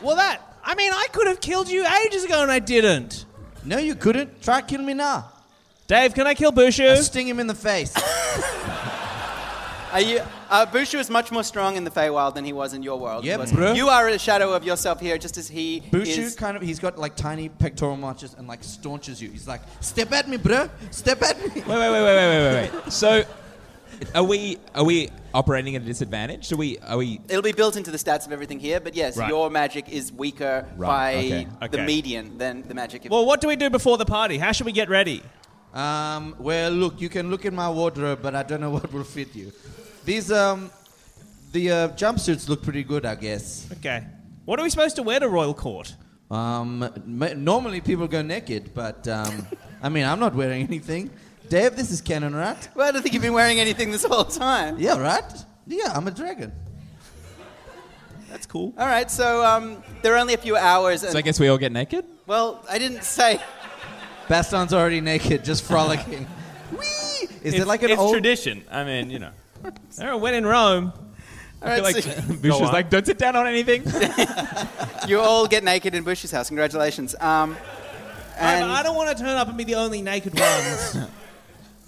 [0.01, 0.41] Well, that.
[0.63, 3.25] I mean, I could have killed you ages ago and I didn't.
[3.63, 4.41] No, you couldn't.
[4.41, 5.32] Try kill me now.
[5.88, 6.97] Dave, can I kill I Bushu?
[6.97, 7.93] sting him in the face.
[9.91, 12.84] Are you, uh, Bushu is much more strong in the Feywild than he was in
[12.84, 13.25] your world.
[13.25, 13.73] Yeah, bro.
[13.73, 16.36] You are a shadow of yourself here, just as he Bushu is.
[16.36, 19.30] kind of, he's got like tiny pectoral marches and like staunches you.
[19.32, 20.69] He's like, step at me, bro.
[20.91, 21.62] Step at me.
[21.62, 22.93] Wait, wait, wait, wait, wait, wait, wait, wait.
[22.93, 23.23] So,
[24.15, 26.47] are we are we operating at a disadvantage?
[26.49, 27.19] Do we are we?
[27.28, 29.28] It'll be built into the stats of everything here, but yes, Right.
[29.30, 31.47] your magic is weaker Right, by okay.
[31.60, 31.86] the Okay.
[31.86, 33.06] median than the magic.
[33.06, 34.38] Of Well, what do we do before the party?
[34.38, 35.21] How should we get ready?
[35.73, 39.03] Um, well, look, you can look in my wardrobe, but I don't know what will
[39.03, 39.51] fit you.
[40.05, 40.71] These, um,
[41.51, 43.67] the uh, jumpsuits look pretty good, I guess.
[43.73, 44.03] Okay.
[44.45, 45.93] What are we supposed to wear to Royal Court?
[46.32, 49.45] Um, m- normally people go naked, but um,
[49.82, 51.10] I mean, I'm not wearing anything.
[51.49, 52.69] Dave, this is canon, right?
[52.75, 54.77] well, I don't think you've been wearing anything this whole time.
[54.79, 55.23] Yeah, right?
[55.67, 56.51] Yeah, I'm a dragon.
[58.29, 58.73] That's cool.
[58.77, 61.01] All right, so um, there are only a few hours.
[61.03, 62.05] And, So I guess we all get naked.
[62.27, 63.39] well, I didn't say.
[64.30, 66.26] Baston's already naked, just frolicking.
[66.72, 67.28] Whee!
[67.44, 68.13] Is it like an it's old?
[68.13, 68.63] tradition.
[68.72, 69.32] I mean, you know.
[69.98, 70.94] There, when in Rome.
[71.62, 72.72] I All right, like so Bush is on.
[72.72, 73.84] like, don't sit down on anything.
[75.08, 76.48] you all get naked in Bush's house.
[76.48, 77.15] Congratulations.
[77.20, 77.58] Um,
[78.39, 80.98] I, and I don't want to turn up and be the only naked ones.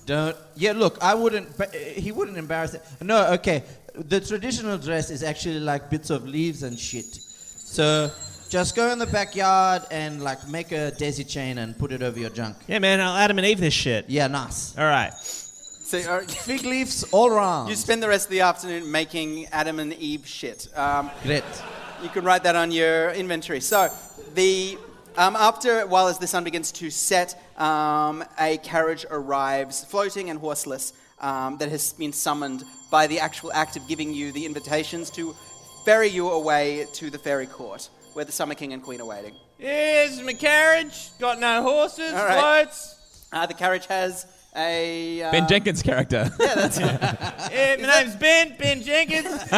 [0.06, 0.36] Don't.
[0.56, 1.58] Yeah, look, I wouldn't.
[1.58, 2.84] But uh, he wouldn't embarrass it.
[3.02, 3.64] No, okay.
[3.96, 7.06] The traditional dress is actually like bits of leaves and shit.
[7.06, 8.12] So
[8.52, 12.20] just go in the backyard and like make a daisy chain and put it over
[12.20, 12.58] your junk.
[12.68, 14.10] yeah, man, I'll Adam and Eve this shit.
[14.10, 14.78] Yeah, nice.
[14.78, 15.14] All right.
[15.14, 17.70] so uh, Fig leaves all around.
[17.70, 20.68] you spend the rest of the afternoon making Adam and Eve shit.
[20.76, 21.46] Um, Great.
[22.04, 23.62] You can write that on your inventory.
[23.62, 23.88] So,
[24.34, 24.78] the
[25.16, 30.38] um, after while as the sun begins to set, um, a carriage arrives, floating and
[30.40, 35.10] horseless, um, that has been summoned by the actual act of giving you the invitations
[35.12, 35.34] to
[35.86, 39.34] ferry you away to the fairy court, where the Summer King and Queen are waiting.
[39.58, 41.10] Here's my carriage.
[41.20, 42.40] Got no horses, All right.
[42.68, 43.28] floats.
[43.32, 46.30] Uh, the carriage has a uh, ben Jenkins' character.
[46.40, 48.56] Yeah, that's Yeah, my name's Ben.
[48.60, 49.28] Ben Jenkins.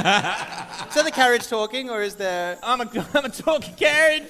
[0.94, 2.60] so the carriage talking, or is there?
[2.62, 4.28] I'm a, I'm a talking carriage.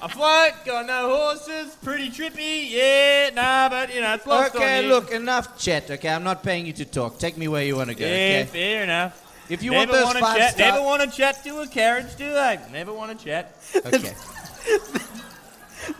[0.00, 4.60] I float, got no horses, pretty trippy, yeah, nah, but you know, it's lost on
[4.60, 4.88] Okay, you.
[4.90, 5.90] look, enough chat.
[5.90, 7.18] Okay, I'm not paying you to talk.
[7.18, 8.04] Take me where you want to go.
[8.06, 8.44] Yeah, Okay.
[8.44, 9.22] fair enough.
[9.48, 11.66] If you never want those wanna five chat, star- never want to chat to a
[11.68, 12.58] carriage, do they?
[12.72, 13.56] Never want to chat.
[13.76, 14.14] Okay.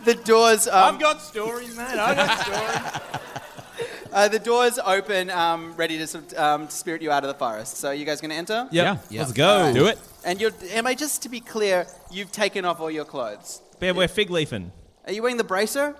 [0.03, 0.67] The doors.
[0.67, 1.97] Um, I've got stories, man.
[1.99, 3.91] I've got stories.
[4.11, 7.77] Uh, the doors open, um, ready to, um, spirit you out of the forest.
[7.77, 8.67] So you guys going to enter?
[8.71, 8.97] Yeah.
[9.09, 9.21] Yeah.
[9.21, 9.71] Let's go.
[9.73, 9.99] Do it.
[10.25, 11.85] And you're, am I just to be clear?
[12.11, 13.61] You've taken off all your clothes.
[13.79, 14.71] Yeah, we're fig leafing.
[15.05, 15.95] Are you wearing the bracer?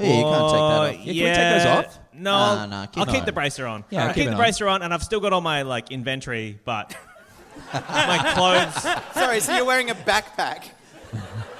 [0.00, 0.94] Oh, yeah, you can't take that uh, off.
[0.94, 1.98] Yeah, can we take those off?
[2.12, 3.26] No, Nah, I'll, nah, keep I'll it keep on.
[3.26, 3.84] the bracer on.
[3.90, 4.38] Yeah, I'll keep keep it the on.
[4.38, 6.94] bracer on, and I've still got all my like inventory, but
[7.72, 8.98] my clothes.
[9.14, 10.64] Sorry, so you're wearing a backpack.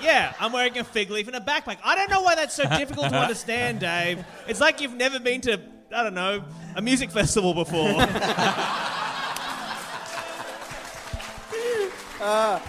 [0.02, 1.78] Yeah, I'm wearing a fig leaf and a backpack.
[1.84, 4.24] I don't know why that's so difficult to understand, Dave.
[4.48, 5.60] It's like you've never been to,
[5.94, 6.42] I don't know,
[6.74, 7.96] a music festival before.
[12.20, 12.60] Uh,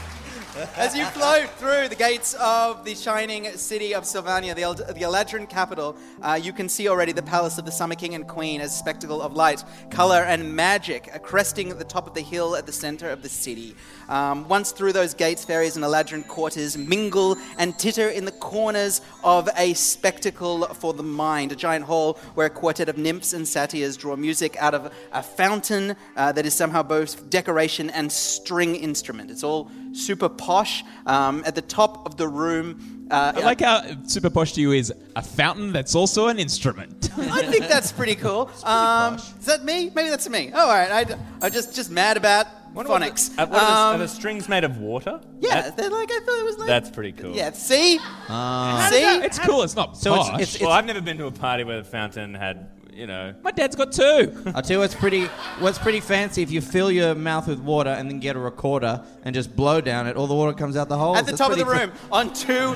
[0.75, 5.01] As you float through the gates of the shining city of Sylvania, the, Eld- the
[5.01, 8.59] Eladrin capital, uh, you can see already the palace of the Summer King and Queen
[8.59, 12.21] as a spectacle of light, color, and magic, uh, cresting at the top of the
[12.21, 13.75] hill at the center of the city.
[14.09, 18.99] Um, once through those gates, fairies and Eladrin quarters mingle and titter in the corners
[19.23, 23.47] of a spectacle for the mind, a giant hall where a quartet of nymphs and
[23.47, 28.75] satyrs draw music out of a fountain uh, that is somehow both decoration and string
[28.75, 29.31] instrument.
[29.31, 30.83] It's all super posh.
[31.05, 34.71] Um, at the top of the room, uh, I like how super posh to you
[34.71, 37.09] is a fountain that's also an instrument.
[37.17, 38.49] I think that's pretty cool.
[38.63, 39.91] um, is that me?
[39.93, 40.51] Maybe that's me.
[40.53, 41.07] Oh, all right.
[41.41, 43.31] I, am just just mad about phonics.
[43.37, 45.19] Uh, what are, the, are Um, the strings made of water?
[45.41, 46.67] yeah, That- they're like I thought it was like.
[46.67, 47.31] that's pretty cool.
[47.35, 47.51] Yeah.
[47.51, 47.99] See.
[48.29, 48.87] Ah.
[48.89, 49.03] see.
[49.25, 49.63] it's cool.
[49.63, 50.41] It's not So it's- posh.
[50.41, 53.33] it's- Well, I've never been to a party where the fountain had, you know.
[53.43, 54.43] My dad's got two.
[54.53, 55.25] I'll tell you what's pretty
[55.59, 59.03] what's pretty fancy if you fill your mouth with water and then get a recorder
[59.23, 61.15] and just blow down it, all the water comes out the hole.
[61.15, 62.75] At the That's top of the pretty room, on two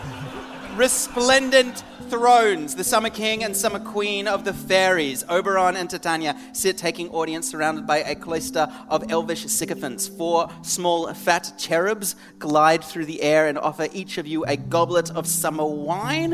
[0.75, 6.77] resplendent thrones, the Summer King and Summer Queen of the fairies, Oberon and Titania, sit
[6.77, 10.07] taking audience surrounded by a cloister of elvish sycophants.
[10.07, 15.11] Four small fat cherubs glide through the air and offer each of you a goblet
[15.11, 16.33] of summer wine.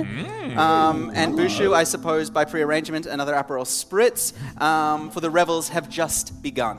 [0.58, 5.90] Um, and Bushu, I suppose, by prearrangement, another Aperol Spritz, um, for the revels have
[5.90, 6.78] just begun.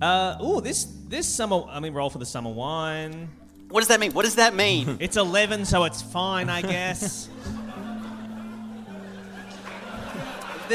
[0.00, 1.62] Uh, ooh, this this summer.
[1.68, 3.28] I mean, roll for the summer wine.
[3.68, 4.12] What does that mean?
[4.12, 4.98] What does that mean?
[5.00, 7.28] It's eleven, so it's fine, I guess.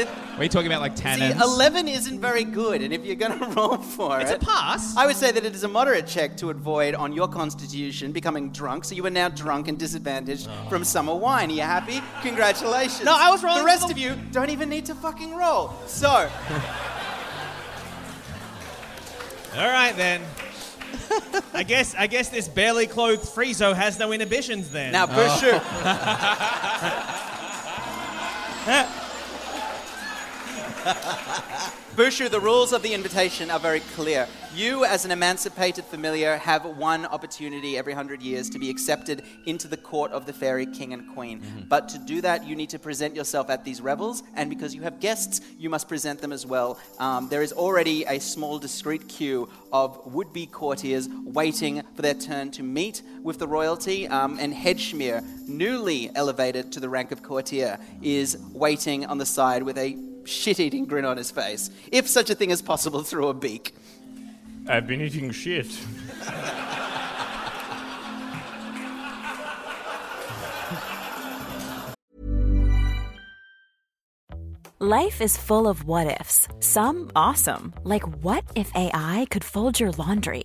[0.04, 0.08] The-
[0.38, 1.40] Are you talking about like See, tannins?
[1.40, 4.34] 11 isn't very good, and if you're going to roll for it's it.
[4.36, 4.96] It's a pass.
[4.96, 8.50] I would say that it is a moderate check to avoid on your constitution becoming
[8.50, 11.50] drunk, so you are now drunk and disadvantaged from summer wine.
[11.50, 12.00] Are you happy?
[12.22, 13.04] Congratulations.
[13.04, 15.72] No, I was rolling The rest the- of you don't even need to fucking roll.
[15.86, 16.08] So,
[19.56, 20.20] All right then.
[21.54, 24.92] I guess I guess this barely clothed Friezo has no inhibitions then.
[24.92, 25.58] now Bushu.
[31.96, 34.26] Bushu, the rules of the invitation are very clear.
[34.54, 39.68] You, as an emancipated familiar, have one opportunity every hundred years to be accepted into
[39.68, 41.66] the court of the fairy king and queen.
[41.68, 44.82] But to do that, you need to present yourself at these revels, and because you
[44.82, 46.78] have guests, you must present them as well.
[46.98, 52.14] Um, there is already a small, discreet queue of would be courtiers waiting for their
[52.14, 57.22] turn to meet with the royalty, um, and Hedgeschmier, newly elevated to the rank of
[57.22, 59.96] courtier, is waiting on the side with a
[60.28, 63.74] shit eating grin on his face, if such a thing is possible through a beak.
[64.68, 65.66] I've been eating shit.
[74.80, 76.46] Life is full of what ifs.
[76.60, 80.44] Some awesome, like what if AI could fold your laundry?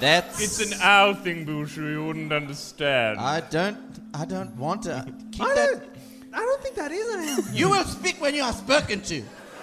[0.00, 1.90] That's It's an owl thing, Bushu.
[1.92, 3.18] You wouldn't understand.
[3.18, 3.78] I don't
[4.14, 5.70] I don't want to keep I that.
[5.70, 5.82] don't,
[6.34, 7.44] I don't think that is an owl.
[7.54, 9.14] You will speak when you are spoken to.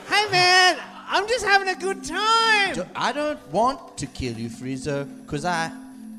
[0.10, 2.74] hey man, I'm just having a good time.
[2.76, 5.72] Do- I don't want to kill you, Friezo, because I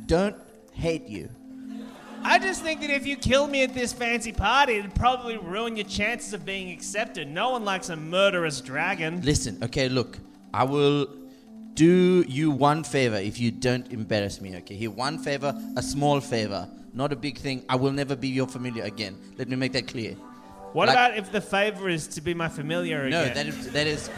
[0.07, 0.37] don't
[0.73, 1.29] hate you.
[2.27, 5.77] I just think that if you kill me at this fancy party, it'd probably ruin
[5.77, 7.29] your chances of being accepted.
[7.29, 9.21] No one likes a murderous dragon.
[9.23, 10.19] Listen, okay, look,
[10.55, 11.07] I will
[11.75, 14.77] do you one favor if you don't embarrass me, okay?
[14.77, 17.65] Here, one favor, a small favor, not a big thing.
[17.69, 19.17] I will never be your familiar again.
[19.39, 20.13] Let me make that clear.
[20.73, 23.35] What Like- about if the favor is to be my familiar No, again?
[23.35, 24.11] that is that is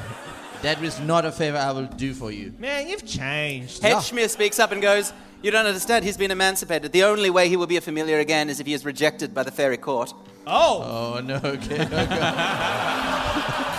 [0.62, 2.52] that is not a favor I will do for you.
[2.58, 3.82] Man, you've changed.
[3.82, 6.92] Hedgeschmier speaks up and goes, You don't understand, he's been emancipated.
[6.92, 9.42] The only way he will be a familiar again is if he is rejected by
[9.42, 10.14] the fairy court.
[10.46, 11.82] Oh, Oh no, okay.
[11.82, 13.62] okay.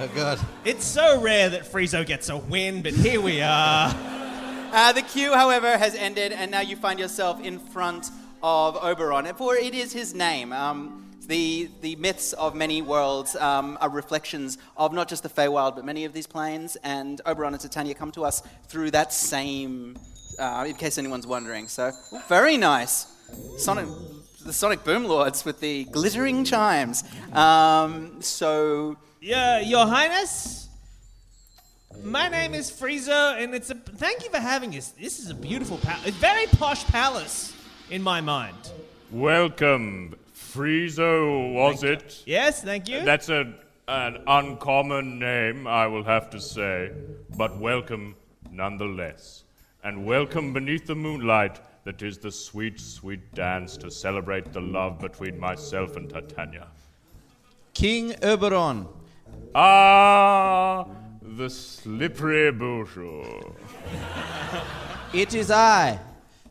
[0.00, 0.38] oh god.
[0.64, 3.94] it's so rare that Friezo gets a win, but here we are.
[4.72, 8.10] Uh, the queue, however, has ended, and now you find yourself in front
[8.42, 10.52] of Oberon, for it is his name.
[10.52, 15.76] Um, the, the myths of many worlds um, are reflections of not just the Feywild,
[15.76, 19.98] but many of these planes, and Oberon and Titania come to us through that same,
[20.38, 21.68] uh, in case anyone's wondering.
[21.68, 21.92] So,
[22.28, 23.06] very nice.
[23.58, 23.86] Sonic,
[24.44, 27.04] the Sonic Boom Lords with the glittering chimes.
[27.32, 30.70] Um, so, Yeah, Your Highness?
[32.02, 34.92] My name is Friezo, and it's a thank you for having us.
[34.92, 37.54] This is a beautiful palace, a very posh palace
[37.90, 38.56] in my mind.
[39.10, 42.22] Welcome, Friezo, was it?
[42.24, 43.02] Yes, thank you.
[43.02, 43.52] That's a,
[43.88, 46.90] an uncommon name, I will have to say,
[47.36, 48.16] but welcome
[48.50, 49.44] nonetheless.
[49.84, 54.98] And welcome beneath the moonlight that is the sweet, sweet dance to celebrate the love
[54.98, 56.68] between myself and Titania.
[57.74, 58.88] King Oberon.
[59.54, 60.86] Ah,
[61.22, 63.52] the slippery Bushu.
[65.12, 65.98] It is I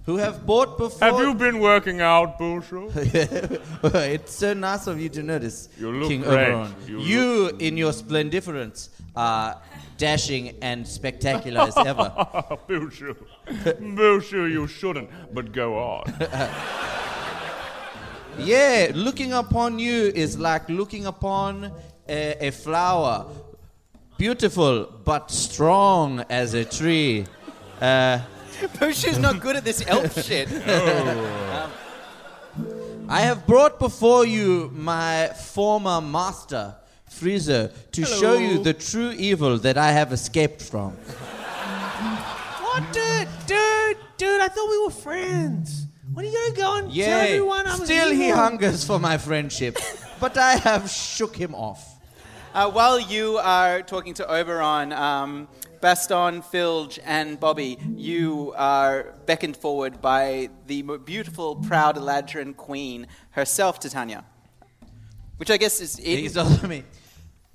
[0.06, 1.08] who have bought before.
[1.08, 2.92] Have you been working out, Bushu?
[4.16, 6.50] it's so nice of you to notice, You look King great.
[6.50, 6.76] Oberon.
[6.88, 9.62] You You, in your splendiference, are
[9.98, 12.12] dashing and spectacular as ever.
[12.68, 13.16] Bushu.
[13.48, 16.14] Bushu, you shouldn't, but go on.
[18.38, 21.74] Yeah, looking upon you is like looking upon
[22.10, 23.26] a, a flower,
[24.18, 27.26] beautiful but strong as a tree.
[27.80, 28.20] Uh,
[28.78, 30.50] Bushu's not good at this elf shit.
[33.08, 36.76] I have brought before you my former master,
[37.10, 40.92] Friezo, to show you the true evil that I have escaped from.
[40.92, 44.42] what, dude, dude, dude?
[44.42, 45.86] I thought we were friends.
[46.14, 49.18] What are you gonna go and tell everyone I was still he hungers for my
[49.18, 49.78] friendship,
[50.20, 51.99] but I have shook him off.
[52.54, 55.48] Uh, while you are talking to Oberon, um,
[55.82, 63.80] Baston, Filge, and Bobby, you are beckoned forward by the beautiful, proud Eladrin queen herself,
[63.80, 64.26] Titania.
[65.38, 65.96] Which I guess is.
[65.98, 66.84] He's all me.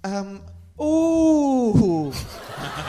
[0.04, 0.42] Um,
[0.80, 2.12] ooh,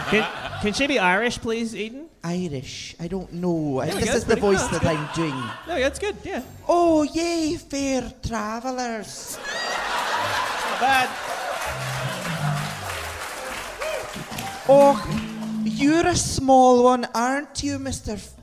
[0.10, 0.26] Can,
[0.62, 2.08] can she be Irish, please, Eden?
[2.24, 2.96] Irish.
[3.00, 3.82] I don't know.
[3.84, 4.92] There we this go, is the pretty good, voice that good.
[4.96, 5.36] I'm doing.
[5.68, 6.16] No, that's good.
[6.24, 9.38] Yeah, Oh, yay, fair travelers.
[9.38, 11.10] not bad.
[14.68, 14.98] Oh,
[15.64, 18.14] you're a small one, aren't you, Mister?
[18.14, 18.34] F-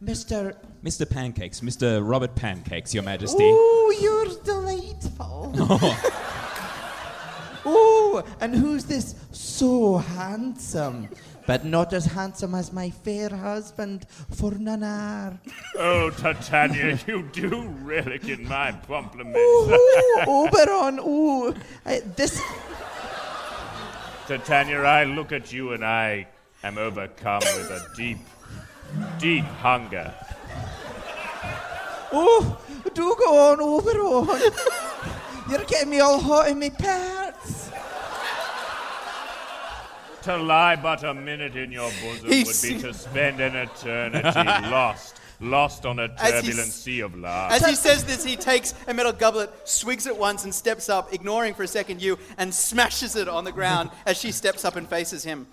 [0.00, 0.56] Mister.
[0.82, 1.08] Mr.
[1.08, 2.00] Pancakes, Mr.
[2.02, 3.42] Robert Pancakes, Your Majesty.
[3.42, 5.52] Oh, you're delightful.
[7.64, 11.08] oh, and who's this so handsome?
[11.46, 15.38] But not as handsome as my fair husband, Fornanar.
[15.76, 19.38] Oh, Titania, you do relic in my compliments.
[19.38, 21.54] Ooh, Oberon, ooh.
[21.86, 22.42] I, uh, this.
[24.28, 26.26] Titania, I look at you and I
[26.62, 28.18] am overcome with a deep,
[29.18, 30.14] deep hunger.
[32.12, 32.60] Oh,
[32.92, 34.52] do go on, Oberon.
[35.48, 37.70] You're getting me all hot in my pants.
[40.24, 44.28] To lie but a minute in your bosom He's- would be to spend an eternity
[44.68, 47.52] lost, lost on a As he's- turbulent sea of love.
[47.52, 51.12] As he says this, he takes a metal goblet, swigs it once, and steps up,
[51.12, 54.76] ignoring for a second you, and smashes it on the ground as she steps up
[54.76, 55.46] and faces him.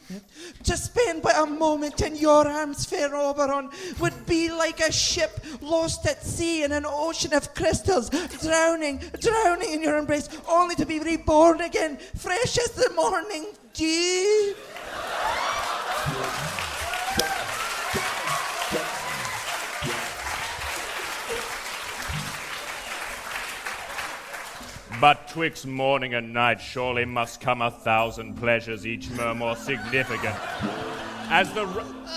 [0.64, 3.70] To spend but a moment in your arms, fair Oberon,
[4.00, 8.10] would be like a ship lost at sea in an ocean of crystals,
[8.42, 14.56] drowning, drowning in your embrace, only to be reborn again, fresh as the morning dew.
[25.02, 30.36] But twixt morning and night surely must come a thousand pleasures, each more more significant.
[31.28, 31.64] As the,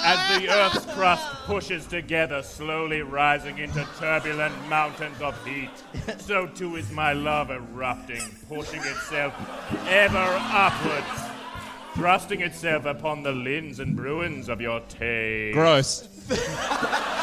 [0.04, 5.70] as the earth's crust pushes together, slowly rising into turbulent mountains of heat,
[6.18, 9.34] so too is my love erupting, pushing itself
[9.88, 11.22] ever upwards,
[11.94, 15.52] thrusting itself upon the lins and bruins of your tail.
[15.54, 16.06] Gross.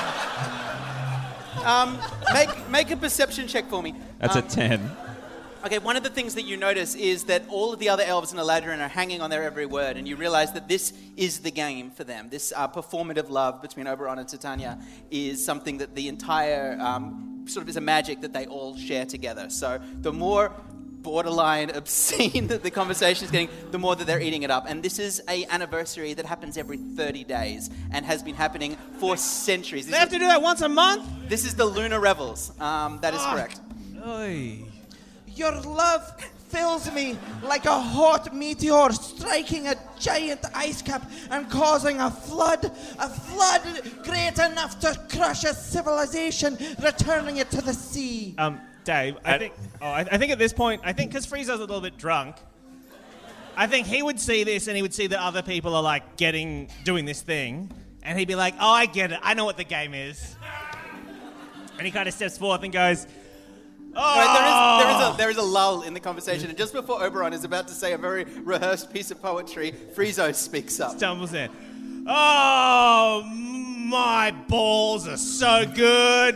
[1.66, 1.98] Um,
[2.32, 3.96] make, make a perception check for me.
[4.20, 4.92] That's Um, a 10.
[5.66, 8.32] Okay, one of the things that you notice is that all of the other elves
[8.32, 11.50] in Eladrin are hanging on their every word, and you realize that this is the
[11.50, 12.30] game for them.
[12.30, 14.78] This uh, performative love between Oberon and Titania
[15.10, 19.08] is something that the entire um, sort of is a magic that they all share
[19.08, 19.50] together.
[19.50, 20.52] So the more
[21.02, 24.66] borderline obscene that the conversation is getting, the more that they're eating it up.
[24.70, 29.18] And this is a anniversary that happens every 30 days and has been happening for
[29.18, 29.88] centuries.
[29.88, 31.10] They have is, to do that once a month.
[31.28, 32.52] this is the Lunar Revels.
[32.62, 33.62] Um, that is correct.
[34.06, 34.75] Oy.
[35.36, 36.16] Your love
[36.50, 42.66] fills me like a hot meteor striking a giant ice cap and causing a flood,
[43.00, 43.62] a flood
[44.04, 48.36] great enough to crush a civilization, returning it to the sea.
[48.38, 49.54] Um, Dave, I Uh, think.
[49.82, 52.36] Oh, I, I think at this point, I think because Friezo's a little bit drunk,
[53.58, 56.18] I think he would see this and he would see that other people are like
[56.18, 57.72] getting doing this thing,
[58.04, 59.20] and he'd be like, "Oh, I get it.
[59.24, 60.36] I know what the game is."
[61.78, 63.06] And he kind of steps forth and goes,
[63.96, 65.16] All right, there, is, there, is a, ah.
[65.18, 67.94] there is a lull in the conversation, and just before Oberon is about to say
[67.94, 70.98] a very rehearsed piece of poetry, Friezo speaks up.
[70.98, 71.50] Stumbles in.
[72.06, 76.36] Oh, my balls are so good.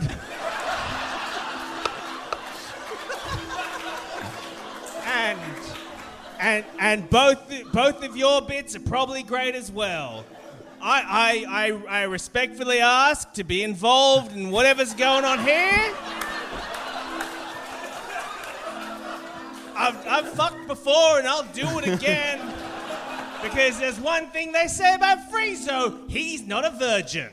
[5.06, 5.40] and
[6.40, 7.40] and and both
[7.74, 10.24] both of your bits are probably great as well.
[10.82, 15.94] I, I, I, I respectfully ask to be involved in whatever's going on here.
[19.80, 22.40] I've, I've fucked before and I'll do it again.
[23.42, 27.30] because there's one thing they say about Friezo he's not a virgin.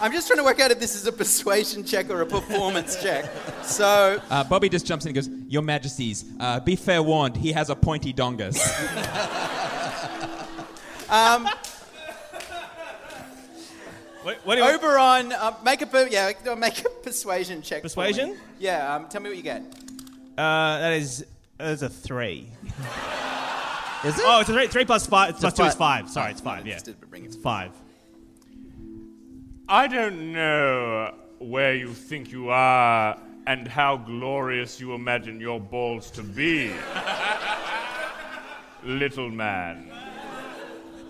[0.00, 3.02] I'm just trying to work out if this is a persuasion check or a performance
[3.02, 3.28] check.
[3.64, 7.50] So, Uh, Bobby just jumps in and goes, Your Majesties, uh, be fair warned, he
[7.50, 8.58] has a pointy dongus.
[11.10, 11.48] um,
[14.28, 17.78] What, what do you Oberon, uh, make a per- yeah, make a persuasion check.
[17.80, 17.88] for me.
[17.88, 18.36] Persuasion?
[18.58, 18.94] Yeah.
[18.94, 19.62] Um, tell me what you get.
[20.36, 21.24] Uh, that is
[21.56, 22.46] that is a three.
[24.04, 24.24] Is it?
[24.26, 24.66] Oh, it's a three.
[24.66, 25.38] Three plus five.
[25.38, 26.10] Plus two is five.
[26.10, 26.66] Sorry, it's five.
[26.66, 27.70] Yeah, Just to bring it- it's five.
[29.66, 36.10] I don't know where you think you are and how glorious you imagine your balls
[36.10, 36.70] to be,
[38.84, 39.90] little man.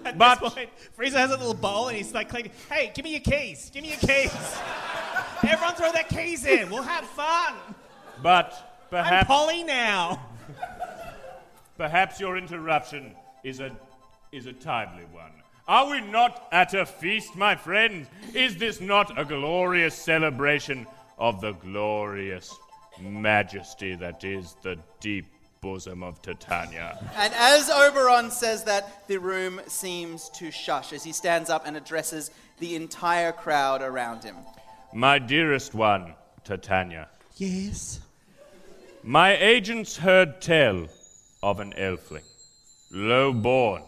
[0.08, 2.52] At But- this point, Friezo has a little bowl and he's like clicking.
[2.70, 3.70] Hey, give me your keys.
[3.72, 4.32] Give me your keys.
[5.46, 6.70] Everyone throw their keys in.
[6.70, 7.54] We'll have fun.
[8.22, 9.22] But perhaps.
[9.22, 10.20] I'm Polly now.
[11.76, 13.70] perhaps your interruption is a,
[14.32, 15.30] is a timely one.
[15.66, 18.08] Are we not at a feast, my friends?
[18.34, 20.86] Is this not a glorious celebration
[21.18, 22.54] of the glorious
[23.00, 25.26] majesty that is the deep
[25.60, 26.98] bosom of Titania?
[27.16, 31.76] And as Oberon says that, the room seems to shush as he stands up and
[31.76, 34.36] addresses the entire crowd around him.
[34.92, 37.08] My dearest one, Titania.
[37.36, 38.00] Yes.
[39.02, 40.88] My agents heard tell
[41.42, 42.24] of an elfling,
[42.90, 43.82] low born,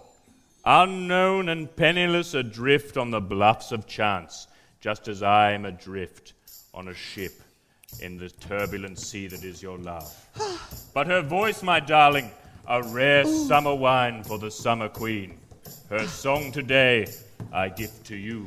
[0.65, 4.47] unknown and penniless, adrift on the bluffs of chance,
[4.81, 6.35] just as I am adrift
[6.73, 7.33] on a ship
[8.01, 10.13] in the turbulent sea that is your love.
[10.95, 12.31] but her voice, my darling,
[12.69, 15.39] a rare summer wine for the summer queen.
[15.89, 17.07] Her song today
[17.53, 18.47] I gift to you,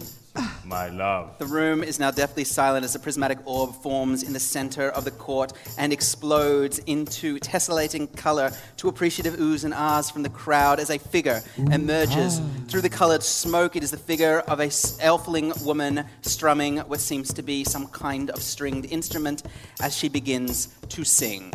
[0.66, 1.38] my love.
[1.38, 5.06] The room is now deathly silent as a prismatic orb forms in the center of
[5.06, 10.80] the court and explodes into tessellating color to appreciative oohs and ahs from the crowd
[10.80, 12.40] as a figure emerges.
[12.40, 12.44] Ah.
[12.68, 17.34] Through the colored smoke, it is the figure of a elfling woman strumming what seems
[17.34, 19.44] to be some kind of stringed instrument
[19.82, 21.54] as she begins to sing.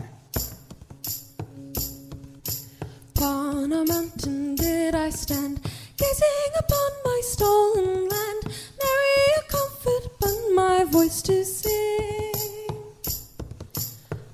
[3.16, 5.60] Upon a mountain did I stand,
[5.98, 8.42] gazing upon my stolen land,
[8.82, 12.32] nary a comfort but my voice to sing.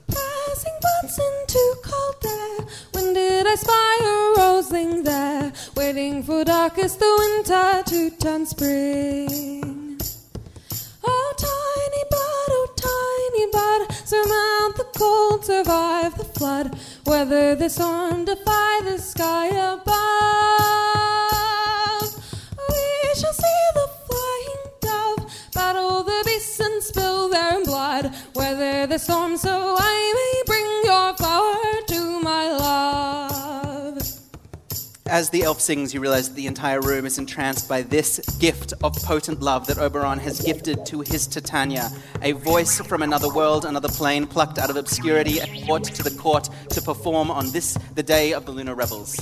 [0.08, 6.98] Passing once into cold air, when did I spy a roseling there, waiting for darkest
[6.98, 9.98] the winter to turn spring?
[11.02, 18.26] Oh, tiny bud, oh, tiny bud, surmount the cold, survive the flood, weather the storm,
[18.26, 21.13] defy the sky above.
[25.64, 31.14] The and spill their blood, weather the storm, so I may bring your
[31.86, 34.02] to my love.
[35.06, 38.74] As the elf sings, you realize that the entire room is entranced by this gift
[38.82, 41.90] of potent love that Oberon has gifted to his Titania.
[42.20, 46.16] A voice from another world, another plane, plucked out of obscurity and brought to the
[46.18, 49.16] court to perform on this, the day of the Lunar Revels.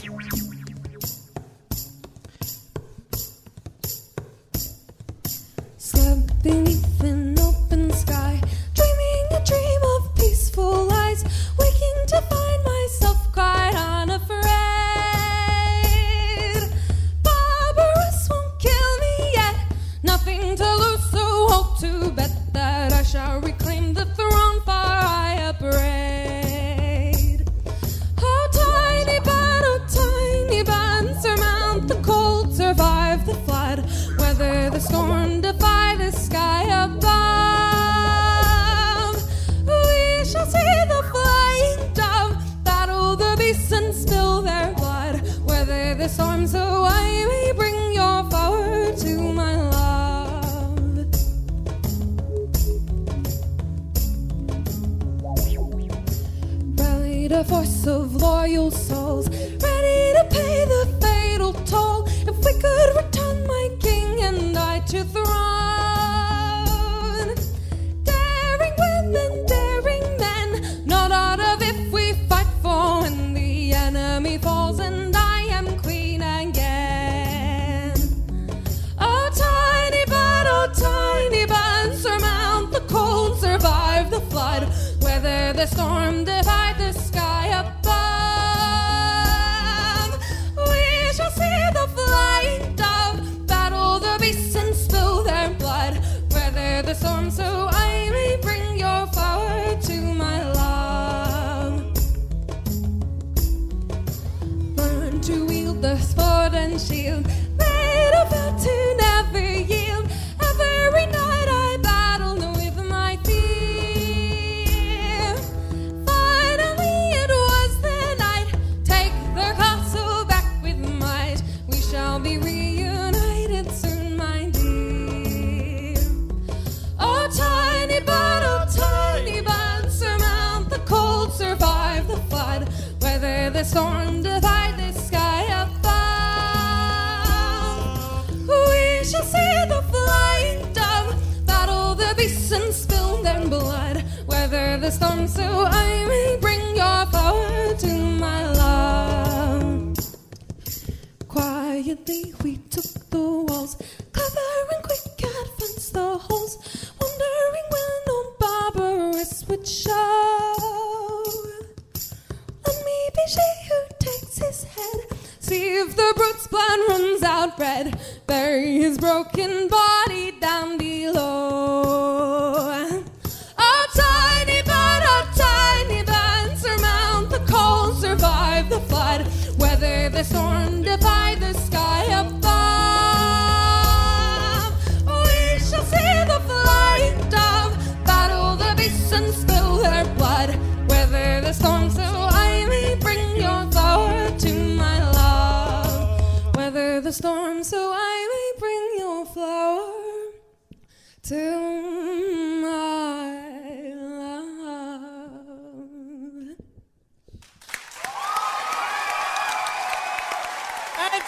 [106.78, 107.26] Shield,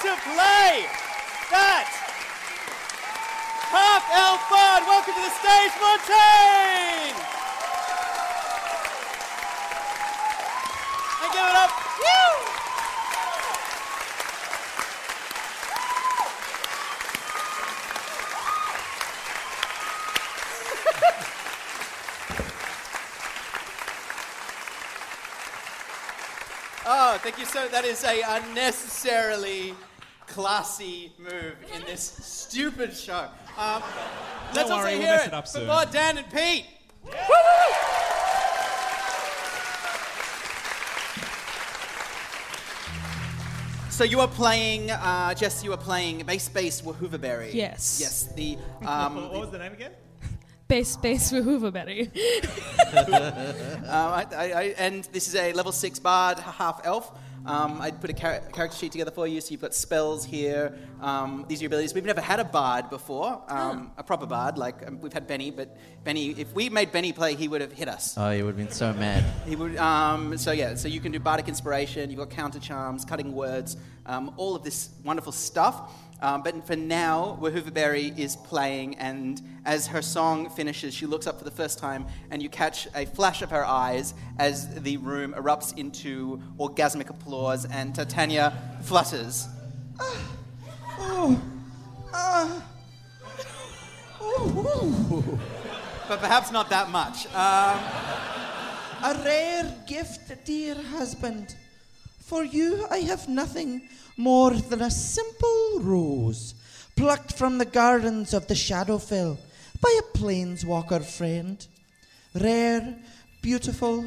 [0.02, 0.86] to play
[1.50, 1.86] that
[3.70, 7.18] half elf bard, welcome to the stage, Montaigne!
[11.22, 11.70] And give it up.
[11.98, 12.54] Woo!
[26.86, 27.66] Oh, thank you so.
[27.68, 29.74] That is a unnecessarily
[30.26, 33.28] classy move in this stupid show.
[33.56, 33.82] Um,
[34.54, 35.66] let's also worry, we'll hear mess it, it up for soon.
[35.66, 36.66] Bod, Dan, and Pete.
[43.88, 45.64] So you are playing, uh, Jess.
[45.64, 47.54] You are playing Bass Bass Wahooverberry.
[47.54, 47.98] Yes.
[48.00, 48.24] Yes.
[48.34, 49.92] The um, what was the name again?
[50.74, 52.10] Base space for Hooverberry.
[52.92, 57.12] Uh, I, I, I, and this is a level six bard, half elf.
[57.46, 60.76] Um, I put a char- character sheet together for you, so you've got spells here.
[61.00, 61.94] Um, these are your abilities.
[61.94, 64.58] We've never had a bard before, um, a proper bard.
[64.58, 67.72] Like um, we've had Benny, but Benny, if we made Benny play, he would have
[67.72, 68.14] hit us.
[68.16, 69.22] Oh, he would have been so mad.
[69.46, 69.76] He would.
[69.76, 70.74] Um, so yeah.
[70.74, 72.10] So you can do bardic inspiration.
[72.10, 75.92] You've got counter charms, cutting words, um, all of this wonderful stuff.
[76.24, 81.36] Um, but for now, Wahooverberry is playing, and as her song finishes, she looks up
[81.36, 85.34] for the first time, and you catch a flash of her eyes as the room
[85.34, 88.54] erupts into orgasmic applause, and Titania
[88.84, 89.48] flutters.
[96.08, 97.26] But perhaps not that much.
[97.34, 97.78] Um,
[99.02, 101.54] A rare gift, dear husband.
[102.20, 106.54] For you, I have nothing more than a simple rose,
[106.96, 109.38] plucked from the gardens of the Shadowfell
[109.80, 111.66] by a planeswalker friend.
[112.34, 112.96] Rare,
[113.42, 114.04] beautiful,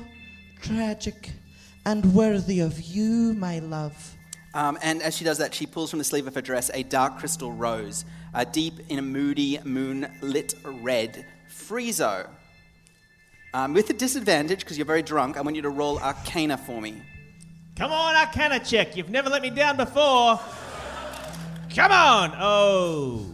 [0.62, 1.32] tragic,
[1.86, 4.16] and worthy of you, my love.
[4.54, 6.84] Um, and as she does that, she pulls from the sleeve of her dress a
[6.84, 11.26] dark crystal rose, uh, deep in a moody, moonlit red.
[11.50, 12.28] Friezo.
[13.54, 16.82] Um, with a disadvantage, because you're very drunk, I want you to roll Arcana for
[16.82, 17.02] me.
[17.78, 18.96] Come on, Arcana check.
[18.98, 20.40] You've never let me down before.
[21.76, 22.34] Come on.
[22.40, 23.26] Oh.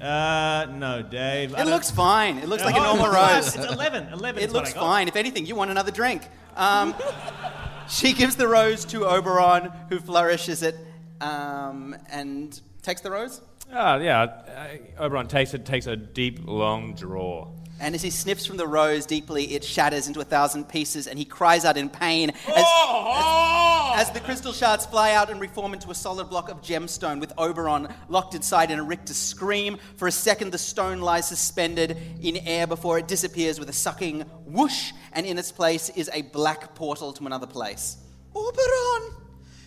[0.00, 1.52] Uh, no, Dave.
[1.54, 2.38] I It don't- lose fine.
[2.38, 3.06] It looks like a Oh, normal
[3.38, 3.66] it's rose.
[3.66, 4.12] 11.
[4.12, 4.80] 11 It is what looks I got.
[4.80, 5.08] fine.
[5.08, 6.22] If anything, you want another drink.
[6.56, 6.94] Um,
[7.88, 10.76] she gives the rose to Oberon, who flourishes it
[11.20, 13.40] um, and takes the rose.
[13.72, 14.22] Ah, yeah.
[14.22, 17.48] Uh, Oberon takes it, takes a deep, long draw.
[17.80, 21.18] And as he sniffs from the rose deeply, it shatters into a thousand pieces, and
[21.18, 23.94] he cries out in pain as, Oh!
[23.96, 27.20] as, as the crystal shards fly out and reform into a solid block of gemstone
[27.20, 29.78] with Oberon locked inside and Rick to scream.
[29.96, 34.20] For a second, the stone lies suspended in air before it disappears with a sucking
[34.44, 37.96] whoosh, and in its place is a black portal to another place.
[38.36, 39.14] Oberon!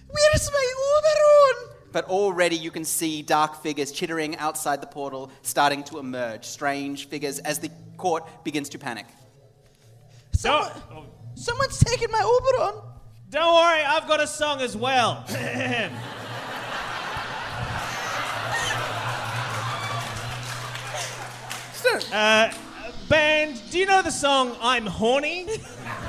[0.07, 1.74] Where's my Oberon?
[1.94, 7.08] But already you can see dark figures chittering outside the portal starting to emerge, strange
[7.08, 9.06] figures as the court begins to panic.
[10.41, 10.74] Don't,
[11.36, 12.82] Someone's taken my Oberon!
[13.30, 15.24] don't worry, I've got a song as well.
[22.12, 22.52] uh,
[23.10, 25.48] band, do you know the song I'm Horny?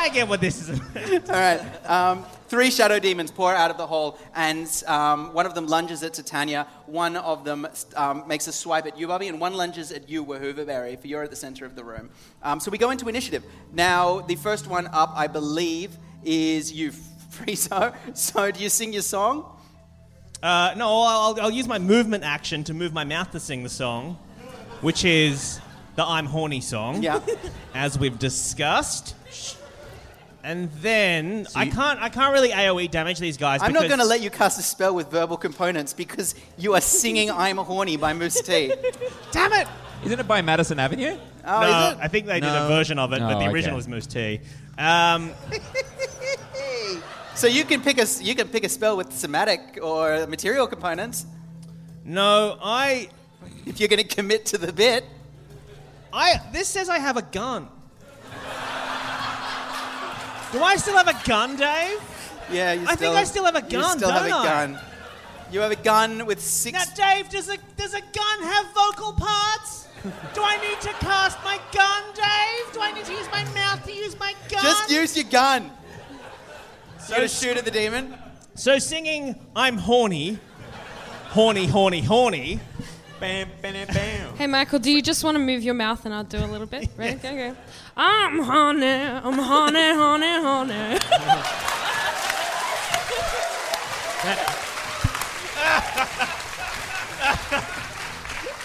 [0.00, 1.28] I get what this is about.
[1.28, 1.86] All right.
[1.90, 6.02] Um, three shadow demons pour out of the hole, and um, one of them lunges
[6.02, 6.66] at Titania.
[6.86, 10.24] One of them um, makes a swipe at you, Bobby, and one lunges at you,
[10.24, 12.08] Wahooverberry, for you're at the center of the room.
[12.42, 13.44] Um, so we go into initiative.
[13.74, 16.92] Now, the first one up, I believe, is you,
[17.32, 17.94] Friezo.
[18.14, 19.44] So do you sing your song?
[20.42, 23.68] Uh, no, I'll, I'll use my movement action to move my mouth to sing the
[23.68, 24.16] song,
[24.80, 25.60] which is
[25.96, 27.02] the I'm Horny song.
[27.02, 27.20] Yeah.
[27.74, 29.14] As we've discussed.
[30.42, 33.60] And then I can't I can't really AoE damage these guys.
[33.62, 36.80] I'm not going to let you cast a spell with verbal components because you are
[36.80, 38.72] singing I'm a Horny by Mousse T.
[39.32, 39.68] Damn it!
[40.04, 41.16] Isn't it by Madison Avenue?
[41.44, 41.98] Oh, no, is it?
[42.02, 43.48] I think they did a version of it, but Oh, the okay.
[43.48, 44.40] original is Mousse T.
[44.78, 45.32] Um,
[47.34, 51.24] So you can pick a you can pick a spell with somatic or material components
[52.04, 53.08] no, I
[53.66, 55.04] if you're going to commit to the bit.
[56.12, 57.68] I this says I have a gun.
[60.52, 62.00] Do I still have a gun, Dave?
[62.50, 64.66] Yeah, you I think still I still have a You gun, still have a I?
[64.66, 64.78] gun.
[65.52, 66.72] You have a gun with six.
[66.78, 69.88] Now, Dave, does a does a gun have vocal parts?
[70.34, 72.72] Do I need to cast my gun, Dave?
[72.72, 74.62] Do I need to use my mouth to use my gun?
[74.62, 75.70] Just use your gun.
[76.98, 78.16] So gonna shoot at the demon.
[78.54, 80.38] So singing I'm horny,
[81.30, 82.60] horny, horny, horny.
[83.20, 84.36] Bam, bam, bam.
[84.36, 86.66] Hey, Michael, do you just want to move your mouth and I'll do a little
[86.66, 86.88] bit?
[86.96, 87.16] Ready?
[87.16, 87.60] Okay, okay.
[87.94, 90.98] I'm honey, I'm honey, honey,
[96.16, 96.30] honey.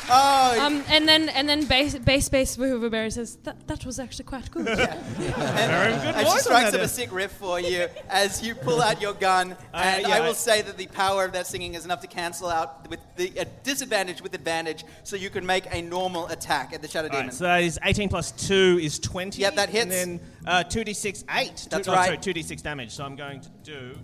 [0.10, 4.26] Oh, Um, and then and then bass bass bass Wooverberry says that that was actually
[4.26, 4.66] quite good.
[4.66, 4.86] Very good
[5.36, 9.02] and she voice on strikes up a sick riff for you as you pull out
[9.02, 9.56] your gun.
[9.74, 12.02] And Uh, yeah, I will I- say that the power of that singing is enough
[12.02, 16.28] to cancel out with the a disadvantage with advantage, so you can make a normal
[16.28, 17.26] attack at the shadow demon.
[17.28, 19.42] right, so that is 18 plus 2 is 20.
[19.42, 19.84] Yep, that hits.
[19.84, 21.68] And then uh, 2d6, 8.
[21.70, 22.06] That's Two- oh, right.
[22.06, 22.92] sorry, 2d6 damage.
[22.92, 23.98] So I'm going to do.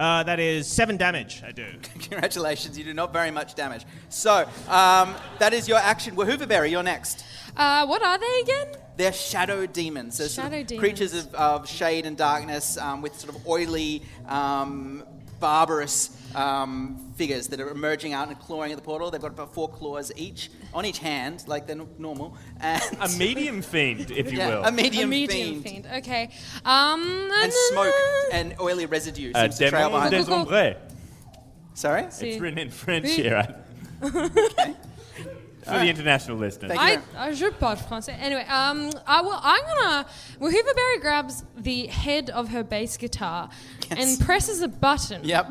[0.00, 1.66] Uh, that is 7 damage, I do.
[2.00, 3.84] Congratulations, you do not very much damage.
[4.08, 6.16] So um, that is your action.
[6.16, 7.22] Wahooverberry, you're next.
[7.54, 8.68] Uh, what are they again?
[8.96, 10.16] They're shadow demons.
[10.16, 10.80] They're sort of Shadow demons.
[10.80, 15.04] creatures of, of shade and darkness um, with sort of oily, um,
[15.40, 19.10] barbarous um, figures that are emerging out and clawing at the portal.
[19.10, 22.36] They've got about four claws each on each hand, like they're normal.
[22.60, 24.64] And A medium fiend, if you yeah, will.
[24.64, 25.84] a medium, a medium fiend.
[25.84, 25.86] fiend.
[26.04, 26.30] Okay.
[26.64, 27.94] Um, And smoke
[28.32, 30.30] and oily residue Uh, seems to trail behind des.
[30.32, 30.76] Ombres.
[31.74, 32.06] Sorry?
[32.10, 32.30] See.
[32.30, 33.56] It's written in French here.
[34.02, 34.76] right?
[35.64, 36.72] For the international listeners.
[36.72, 37.02] Thank you.
[37.18, 38.16] I, I je parle français.
[38.20, 39.38] Anyway, um, I will.
[39.42, 40.06] I'm gonna.
[40.38, 43.50] Well, Hooverberry grabs the head of her bass guitar
[43.90, 43.98] Yes.
[44.18, 45.22] and presses a button.
[45.24, 45.48] Yep.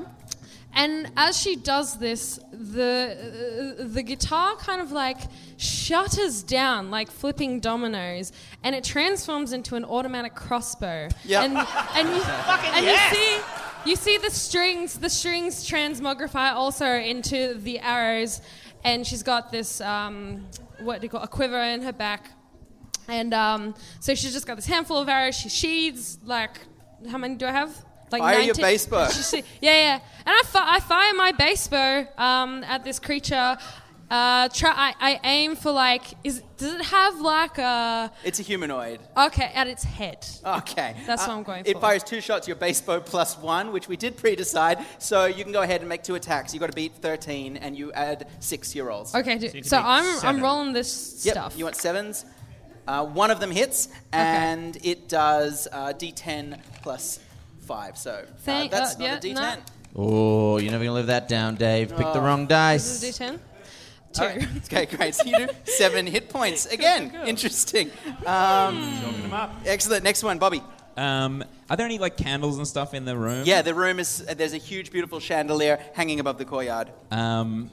[0.73, 5.17] And as she does this, the uh, the guitar kind of like
[5.57, 8.31] shutters down like flipping dominoes,
[8.63, 11.09] and it transforms into an automatic crossbow.
[11.25, 11.43] Yep.
[11.43, 12.21] And and you
[12.75, 13.39] and you see
[13.85, 18.41] you see the strings the strings transmogrify also into the arrows,
[18.83, 20.47] and she's got this um,
[20.79, 22.31] what do you call a quiver in her back.
[23.07, 25.35] And um, so she's just got this handful of arrows.
[25.35, 26.57] She sheathes like
[27.09, 27.75] how many do I have?
[28.11, 29.07] Like Fire your base bow.
[29.33, 29.99] Yeah, yeah.
[30.25, 33.57] And I, fi- I fire my base bow um, at this creature.
[34.09, 38.43] Uh, try, I, I aim for like is does it have like a It's a
[38.43, 38.99] humanoid.
[39.15, 40.25] okay at its head?
[40.43, 40.95] Okay.
[41.05, 41.77] That's Uh, what I'm going It for.
[41.77, 44.79] It fires two shots, your base bow plus one, which we did pre decide.
[44.97, 46.53] So you can go ahead and make two attacks.
[46.53, 49.13] You've got to beat 13, and you add six year olds.
[49.13, 51.33] Okay, so, so I'm I'm rolling this Yep.
[51.33, 51.53] stuff.
[51.57, 52.25] You want sevens?
[52.87, 57.19] Uh, one of them hits, and it does uh, d10 plus
[57.67, 57.95] five.
[57.95, 59.41] So uh, Thank- that's uh, not yeah, a no.
[59.41, 59.59] d10.
[59.95, 61.89] Oh, you're never gonna live that down, Dave.
[61.89, 62.21] Pick the Oh.
[62.21, 63.19] wrong This is dice.
[63.19, 63.39] a D10.
[64.13, 64.21] Two.
[64.23, 64.47] All right.
[64.65, 65.15] Okay, great.
[65.15, 66.65] So you do seven hit points.
[66.65, 67.91] Again, interesting.
[68.25, 69.31] Um,
[69.65, 70.03] excellent.
[70.03, 70.61] Next one, Bobby.
[70.97, 73.43] Um, are there any like candles and stuff in the room?
[73.45, 74.25] Yeah, the room is.
[74.27, 76.89] uh, There's a huge, beautiful chandelier hanging above the courtyard.
[77.11, 77.69] Um,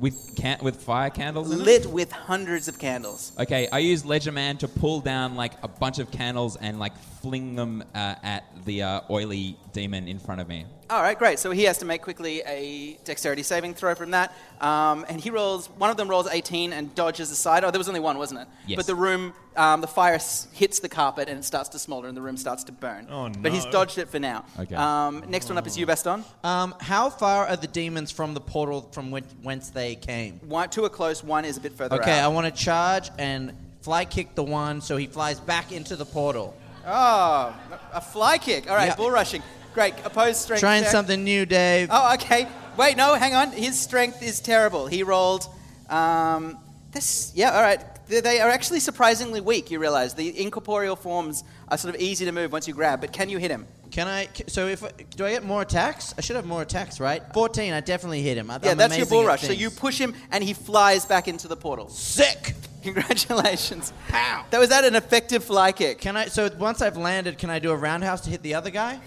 [0.00, 1.64] with can- with fire candles in it?
[1.64, 3.32] lit with hundreds of candles.
[3.38, 7.54] Okay, I use Legerdemain to pull down like a bunch of candles and like fling
[7.54, 10.66] them uh, at the uh, oily demon in front of me.
[10.90, 11.38] All right, great.
[11.38, 15.30] So he has to make quickly a dexterity saving throw from that, um, and he
[15.30, 15.66] rolls.
[15.78, 17.64] One of them rolls 18 and dodges aside.
[17.64, 18.48] Oh, there was only one, wasn't it?
[18.66, 18.76] Yes.
[18.76, 22.06] But the room, um, the fire s- hits the carpet and it starts to smolder,
[22.08, 23.06] and the room starts to burn.
[23.10, 23.34] Oh, no!
[23.40, 24.44] But he's dodged it for now.
[24.58, 24.74] Okay.
[24.74, 26.24] Um, next one up is you, Baston.
[26.44, 30.38] Um, how far are the demons from the portal from which, whence they came?
[30.46, 31.24] One, two are close.
[31.24, 32.32] One is a bit further Okay, I out.
[32.34, 36.54] want to charge and fly kick the one so he flies back into the portal.
[36.86, 37.54] Oh,
[37.94, 38.68] a fly kick.
[38.70, 38.96] All right, Yeah.
[38.96, 39.42] bull rushing.
[39.74, 39.94] Great.
[40.04, 40.60] Opposed strength.
[40.60, 40.92] Trying check.
[40.92, 41.88] something new, Dave.
[41.90, 42.46] Oh, okay.
[42.76, 43.50] Wait, no, hang on.
[43.52, 44.86] His strength is terrible.
[44.86, 45.46] He rolled.
[45.88, 46.58] Um,
[46.92, 47.80] this, yeah, all right.
[48.06, 49.70] They, they are actually surprisingly weak.
[49.70, 53.00] You realize the incorporeal forms are sort of easy to move once you grab.
[53.00, 53.66] But can you hit him?
[53.90, 54.26] Can I?
[54.34, 56.14] c- So if do I get more attacks?
[56.18, 57.22] I should have more attacks, right?
[57.32, 57.72] Fourteen.
[57.72, 58.50] I definitely hit him.
[58.50, 59.42] I- yeah, I'm that's your amazing bull at rush.
[59.42, 61.88] So you push him, and he flies back into the portal.
[61.88, 62.54] Sick.
[62.82, 63.92] Congratulations.
[64.08, 64.44] Pow.
[64.50, 66.00] That was that an effective fly kick.
[66.00, 66.26] Can I?
[66.26, 69.00] So once I've landed, can I do a roundhouse to hit the other guy?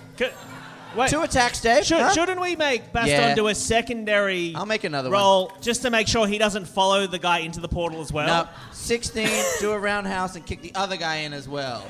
[0.96, 1.10] Wait.
[1.10, 1.86] Two attacks, Dave.
[1.86, 2.14] Should, huh?
[2.14, 3.36] Shouldn't we make Baston Yeah.
[3.36, 5.20] do a secondary I'll make another one.
[5.20, 8.46] roll just to make sure he doesn't follow the guy into the portal as well?
[8.46, 9.28] No, 16,
[9.60, 11.82] do a roundhouse and kick the other guy in as well.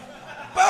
[0.56, 0.64] Boom!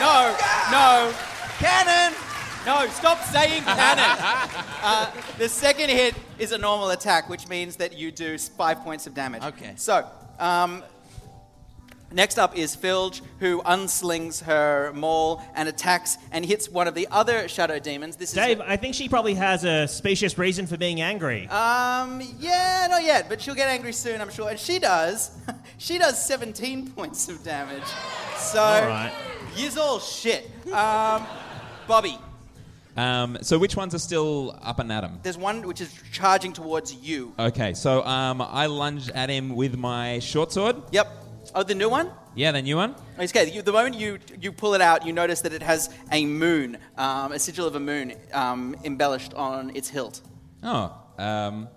[0.00, 0.36] No,
[0.70, 1.12] no.
[1.58, 2.14] Cannon!
[2.66, 4.04] No, stop saying cannon.
[4.82, 8.80] uh, the second hit is a normal attack, which means that you do s- five
[8.82, 9.42] points of damage.
[9.42, 9.72] Okay.
[9.76, 10.04] So,
[10.40, 10.82] um,
[12.12, 17.06] next up is Filge, who unslings her maul and attacks and hits one of the
[17.10, 18.16] other shadow demons.
[18.16, 18.64] This is Dave, is.
[18.66, 21.48] I think she probably has a specious reason for being angry.
[21.48, 24.48] Um, yeah, not yet, but she'll get angry soon, I'm sure.
[24.50, 25.30] And she does.
[25.78, 27.82] she does 17 points of damage.
[28.36, 29.12] So, All right.
[29.56, 30.50] you's all shit.
[30.72, 31.26] Um,
[31.88, 32.18] Bobby,
[32.96, 35.18] Um, so which ones are still up and at him?
[35.22, 37.32] there's one which is charging towards you.
[37.38, 40.76] Okay, so um, I lunge at him with my short sword.
[40.92, 41.06] Yep.
[41.54, 42.10] Oh, the new one?
[42.34, 42.94] Yeah, the new one.
[43.18, 46.26] Okay, you, the moment you, you pull it out, you notice that it has a
[46.26, 50.20] moon, um, a sigil of a moon um, embellished on its hilt.
[50.62, 51.68] Oh, um,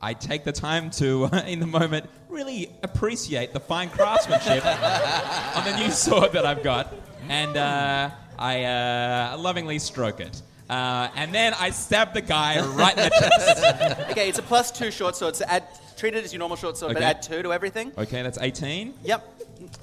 [0.00, 4.64] I take the time to, in the moment, really appreciate the fine craftsmanship
[5.56, 6.94] on the new sword that I've got,
[7.28, 10.42] and uh, I uh, lovingly stroke it.
[10.68, 14.10] Uh, and then I stab the guy right in the chest.
[14.10, 15.64] okay, it's a plus two short sword, so add,
[15.98, 17.92] treat it as your normal short sword, but add two to everything.
[17.98, 18.94] Okay, that's 18.
[19.04, 19.34] Yep.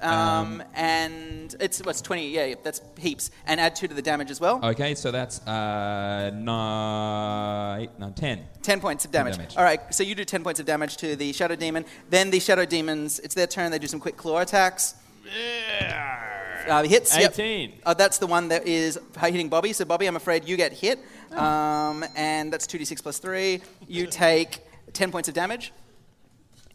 [0.01, 3.29] Um, and it's what's 20, yeah, yeah, that's heaps.
[3.45, 4.63] And add two to the damage as well.
[4.63, 8.47] Okay, so that's uh, nine, no, 10.
[8.61, 9.35] 10 points of damage.
[9.35, 9.57] damage.
[9.57, 11.85] All right, so you do 10 points of damage to the Shadow Demon.
[12.09, 14.95] Then the Shadow Demons, it's their turn, they do some quick claw attacks.
[16.67, 17.15] Uh, hits.
[17.17, 17.33] yep.
[17.33, 17.73] 18.
[17.85, 19.71] Uh, that's the one that is hitting Bobby.
[19.73, 20.99] So, Bobby, I'm afraid you get hit.
[21.31, 23.61] Um, and that's 2d6 plus 3.
[23.87, 24.61] You take
[24.93, 25.73] 10 points of damage.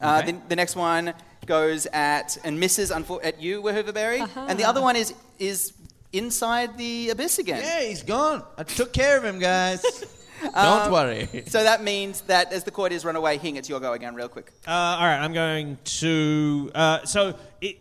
[0.01, 0.33] Uh, Okay.
[0.33, 1.15] the, the next one
[1.47, 4.21] goes at and misses unfo- at you, Wahooverberry.
[4.21, 4.47] Uh-huh.
[4.49, 5.73] And the other one is is
[6.13, 7.63] inside the abyss again.
[7.63, 8.43] Yeah, he's gone.
[8.59, 9.83] I took care of him, guys.
[10.43, 11.45] Don't Um, worry.
[11.49, 14.29] So that means that as the courtiers run away, Hing, it's your go again, real
[14.29, 14.51] quick.
[14.67, 16.71] Uh, all right, I'm going to.
[16.75, 17.77] Uh, so, i i-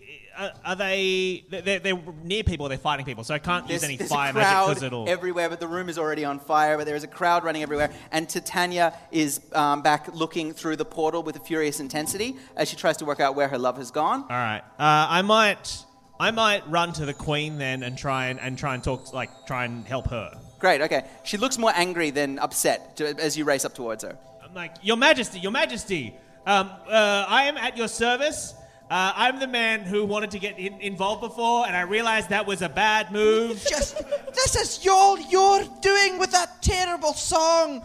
[0.65, 1.45] are they?
[1.49, 2.69] They're, they're near people.
[2.69, 3.23] They're fighting people.
[3.23, 5.09] So I can't use any there's fire a magic crowd because it'll.
[5.09, 6.77] everywhere, but the room is already on fire.
[6.77, 10.85] But there is a crowd running everywhere, and Titania is um, back looking through the
[10.85, 13.91] portal with a furious intensity as she tries to work out where her love has
[13.91, 14.21] gone.
[14.21, 14.61] All right.
[14.79, 15.85] Uh, I might.
[16.21, 19.29] I might run to the queen then and try and, and try and talk like
[19.47, 20.37] try and help her.
[20.59, 20.81] Great.
[20.81, 21.05] Okay.
[21.23, 24.17] She looks more angry than upset to, as you race up towards her.
[24.43, 26.13] I'm like, Your Majesty, Your Majesty,
[26.45, 28.53] um, uh, I am at your service.
[28.89, 32.47] Uh, I'm the man who wanted to get in- involved before, and I realized that
[32.47, 33.63] was a bad move.
[33.69, 33.97] Just,
[34.33, 37.83] this is all you're doing with that terrible song.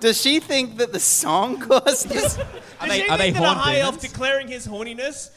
[0.00, 2.36] Does she think that the song caused this?
[2.36, 2.46] Does
[2.88, 5.30] they- she think that a high elf declaring his horniness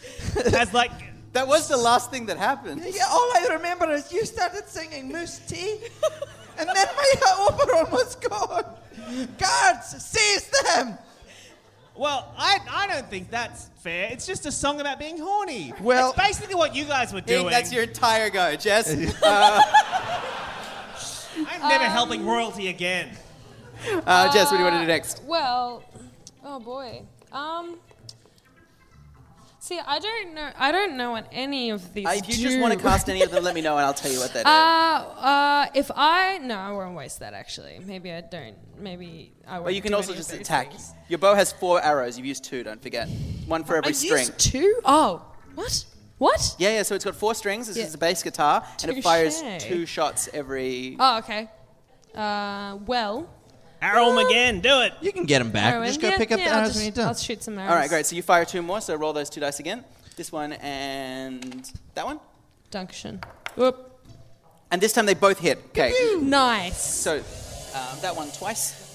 [0.54, 0.92] as like
[1.34, 2.82] that was the last thing that happened.
[2.84, 5.78] Yeah, all I remember is you started singing Mousse T,
[6.58, 7.14] and then my
[7.48, 8.66] Oberon was gone.
[9.38, 10.98] Guards, seize them!
[12.00, 14.08] Well, I, I don't think that's fair.
[14.10, 15.74] It's just a song about being horny.
[15.82, 17.50] Well- it's basically what you guys were Hing, doing.
[17.50, 18.88] that's your entire go, Jess.
[19.22, 19.62] Uh,
[21.48, 23.10] I'm never helping royalty again.
[24.06, 25.24] uh, Jess, what do you want to do next?
[25.26, 25.84] Well,
[26.44, 27.04] oh boy.
[27.32, 27.78] Um.
[29.70, 30.50] See, I don't know.
[30.58, 32.04] I don't know what any of these.
[32.04, 33.94] Uh, if you just want to cast any of them, let me know and I'll
[33.94, 34.46] tell you what that is.
[34.48, 37.36] Uh, uh, if I no, I won't waste that.
[37.36, 38.56] Actually, maybe I don't.
[38.80, 39.66] Maybe I won't.
[39.66, 40.70] But you can also just attack.
[40.72, 40.92] things.
[41.08, 42.18] Your bow has four arrows.
[42.18, 43.08] You've used two, don't forget.
[43.46, 44.26] One for every I string.
[44.26, 44.82] used two.
[44.86, 45.86] Oh, what?
[46.18, 46.56] What?
[46.58, 47.68] Yeah, yeah, so it's got four strings.
[47.68, 47.84] This Yeah.
[47.84, 50.98] is a bass guitar, and it fires two shots every.
[51.00, 51.48] Oh, okay.
[52.16, 53.30] Uh, well,
[53.82, 54.60] Arrow him again.
[54.60, 54.94] Do it.
[55.02, 55.74] You can get him back.
[55.74, 57.08] Arrow Just go Yeah, pick up yeah, the I'll arrows just- when you're done.
[57.08, 57.72] I'll shoot some arrows.
[57.72, 58.06] All right, great.
[58.06, 58.82] So you fire two more.
[58.82, 59.84] So roll those two dice again.
[60.16, 62.20] This one and that one.
[62.72, 63.24] Dunction.
[63.56, 63.86] Whoop.
[64.72, 65.60] And this time they both hit.
[65.70, 65.94] Okay.
[66.22, 66.82] Nice.
[66.82, 68.86] So um, that one twice.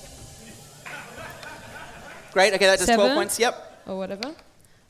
[2.32, 2.53] Great.
[2.55, 3.05] Okay, that does Seven.
[3.07, 3.39] 12 points.
[3.39, 3.82] Yep.
[3.87, 4.35] Or whatever.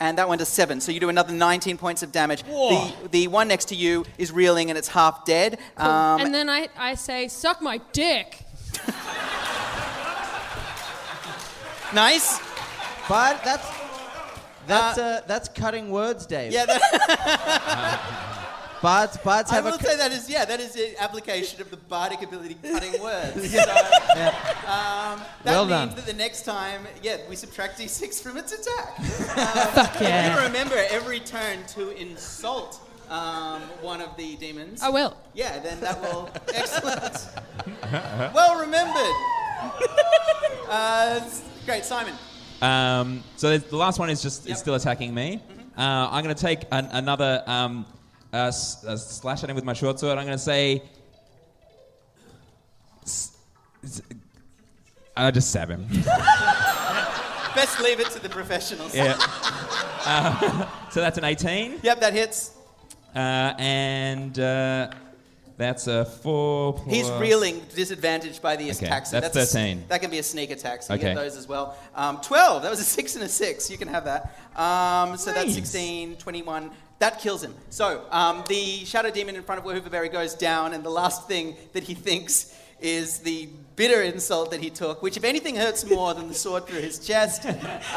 [0.00, 0.80] And that one does seven.
[0.80, 2.42] So you do another 19 points of damage.
[2.42, 5.58] The, the one next to you is reeling and it's half dead.
[5.76, 8.40] Um, and then I, I say, suck my dick.
[11.94, 12.40] nice.
[13.08, 13.66] But that's
[14.66, 16.52] that's uh, that's cutting words, Dave.
[16.52, 18.00] Yeah, that,
[18.82, 19.78] Bards, bards I have will a.
[19.82, 23.54] say that is yeah, that is an application of the bardic ability cutting words.
[24.14, 24.20] So,
[24.70, 25.96] um, that Well means done.
[25.96, 28.96] that the next time, yeah, we subtract d6 from its attack.
[29.74, 32.80] Fuck If you remember every turn to insult
[33.10, 34.82] um, one of the demons.
[34.82, 35.16] I will.
[35.34, 37.28] Yeah, then that will excellent.
[38.34, 39.14] well remembered.
[40.68, 41.20] Uh,
[41.64, 42.14] great, Simon.
[42.62, 44.52] Um, so the last one is just Yep.
[44.52, 45.40] is still attacking me.
[45.76, 47.84] Uh, I'm going to take an, another um,
[48.32, 50.18] uh, s- uh, slash at him with my short sword.
[50.18, 50.82] I'm going to say.
[53.02, 53.36] S-
[53.82, 54.02] s-
[55.16, 55.86] I'll just stab him.
[57.54, 58.94] Best leave it to the professionals.
[58.94, 59.16] yeah.
[60.06, 61.80] Uh, so that's an 18.
[61.82, 62.52] Yep, that hits.
[63.14, 64.90] Uh, and uh,
[65.56, 66.86] that's a 4 plus...
[66.94, 69.06] He's reeling, disadvantaged by the Okay, attack.
[69.06, 69.84] So that's a s- 13.
[69.88, 71.08] that can be a sneak attack, so you Okay.
[71.14, 71.76] get those as well.
[71.94, 73.70] Um, 12, that was a 6 and a 6.
[73.70, 74.36] You can have that.
[74.56, 75.54] Um, so that's Nice.
[75.54, 76.70] 16, 21.
[76.98, 77.54] That kills him.
[77.70, 81.56] So um, the shadow demon in front of Hooverberry goes down, and the last thing
[81.72, 86.14] that he thinks is the bitter insult that he took, which, if anything, hurts more
[86.14, 87.44] than the sword through his chest.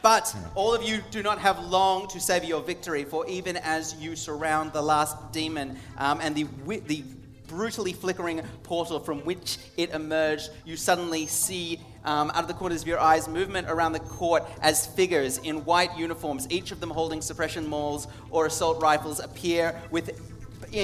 [0.00, 3.94] But all of you do not have long to savor your victory, for even as
[3.96, 7.02] you surround the last demon um, and the, wi- the
[7.48, 12.82] brutally flickering portal from which it emerged, you suddenly see um, out of the corners
[12.82, 16.90] of your eyes movement around the court as figures in white uniforms, each of them
[16.90, 20.27] holding suppression mauls or assault rifles, appear with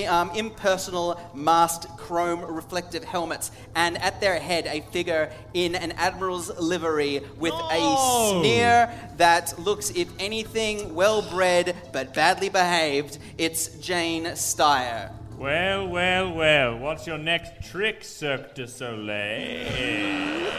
[0.06, 6.50] um, impersonal masked chrome reflective helmets, and at their head a figure in an admiral's
[6.58, 7.96] livery with a
[8.30, 13.18] sneer that looks, if anything, well bred but badly behaved.
[13.38, 15.10] It's Jane Steyer.
[15.38, 16.78] Well, well, well.
[16.78, 20.50] What's your next trick, Cirque du Soleil?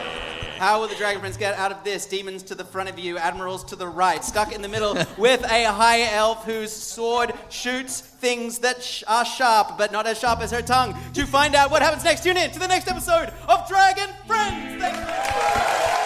[0.58, 2.06] How will the Dragon Friends get out of this?
[2.06, 5.42] Demons to the front of you, admirals to the right, stuck in the middle with
[5.44, 10.40] a high elf whose sword shoots things that sh- are sharp, but not as sharp
[10.40, 10.96] as her tongue.
[11.14, 16.05] To find out what happens next, tune in to the next episode of Dragon Friends.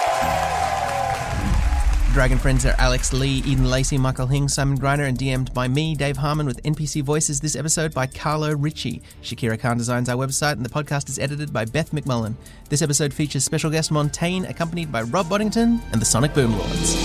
[2.13, 5.95] Dragon friends are Alex Lee, Eden Lacey, Michael Hing, Simon Greiner, and DM'd by me,
[5.95, 9.01] Dave Harmon, with NPC voices this episode by Carlo Ritchie.
[9.23, 12.35] Shakira Khan designs our website, and the podcast is edited by Beth McMullen.
[12.69, 16.97] This episode features special guest Montaigne, accompanied by Rob Boddington and the Sonic Boom Lords.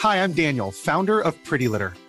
[0.00, 1.94] Hi, I'm Daniel, founder of Pretty Litter.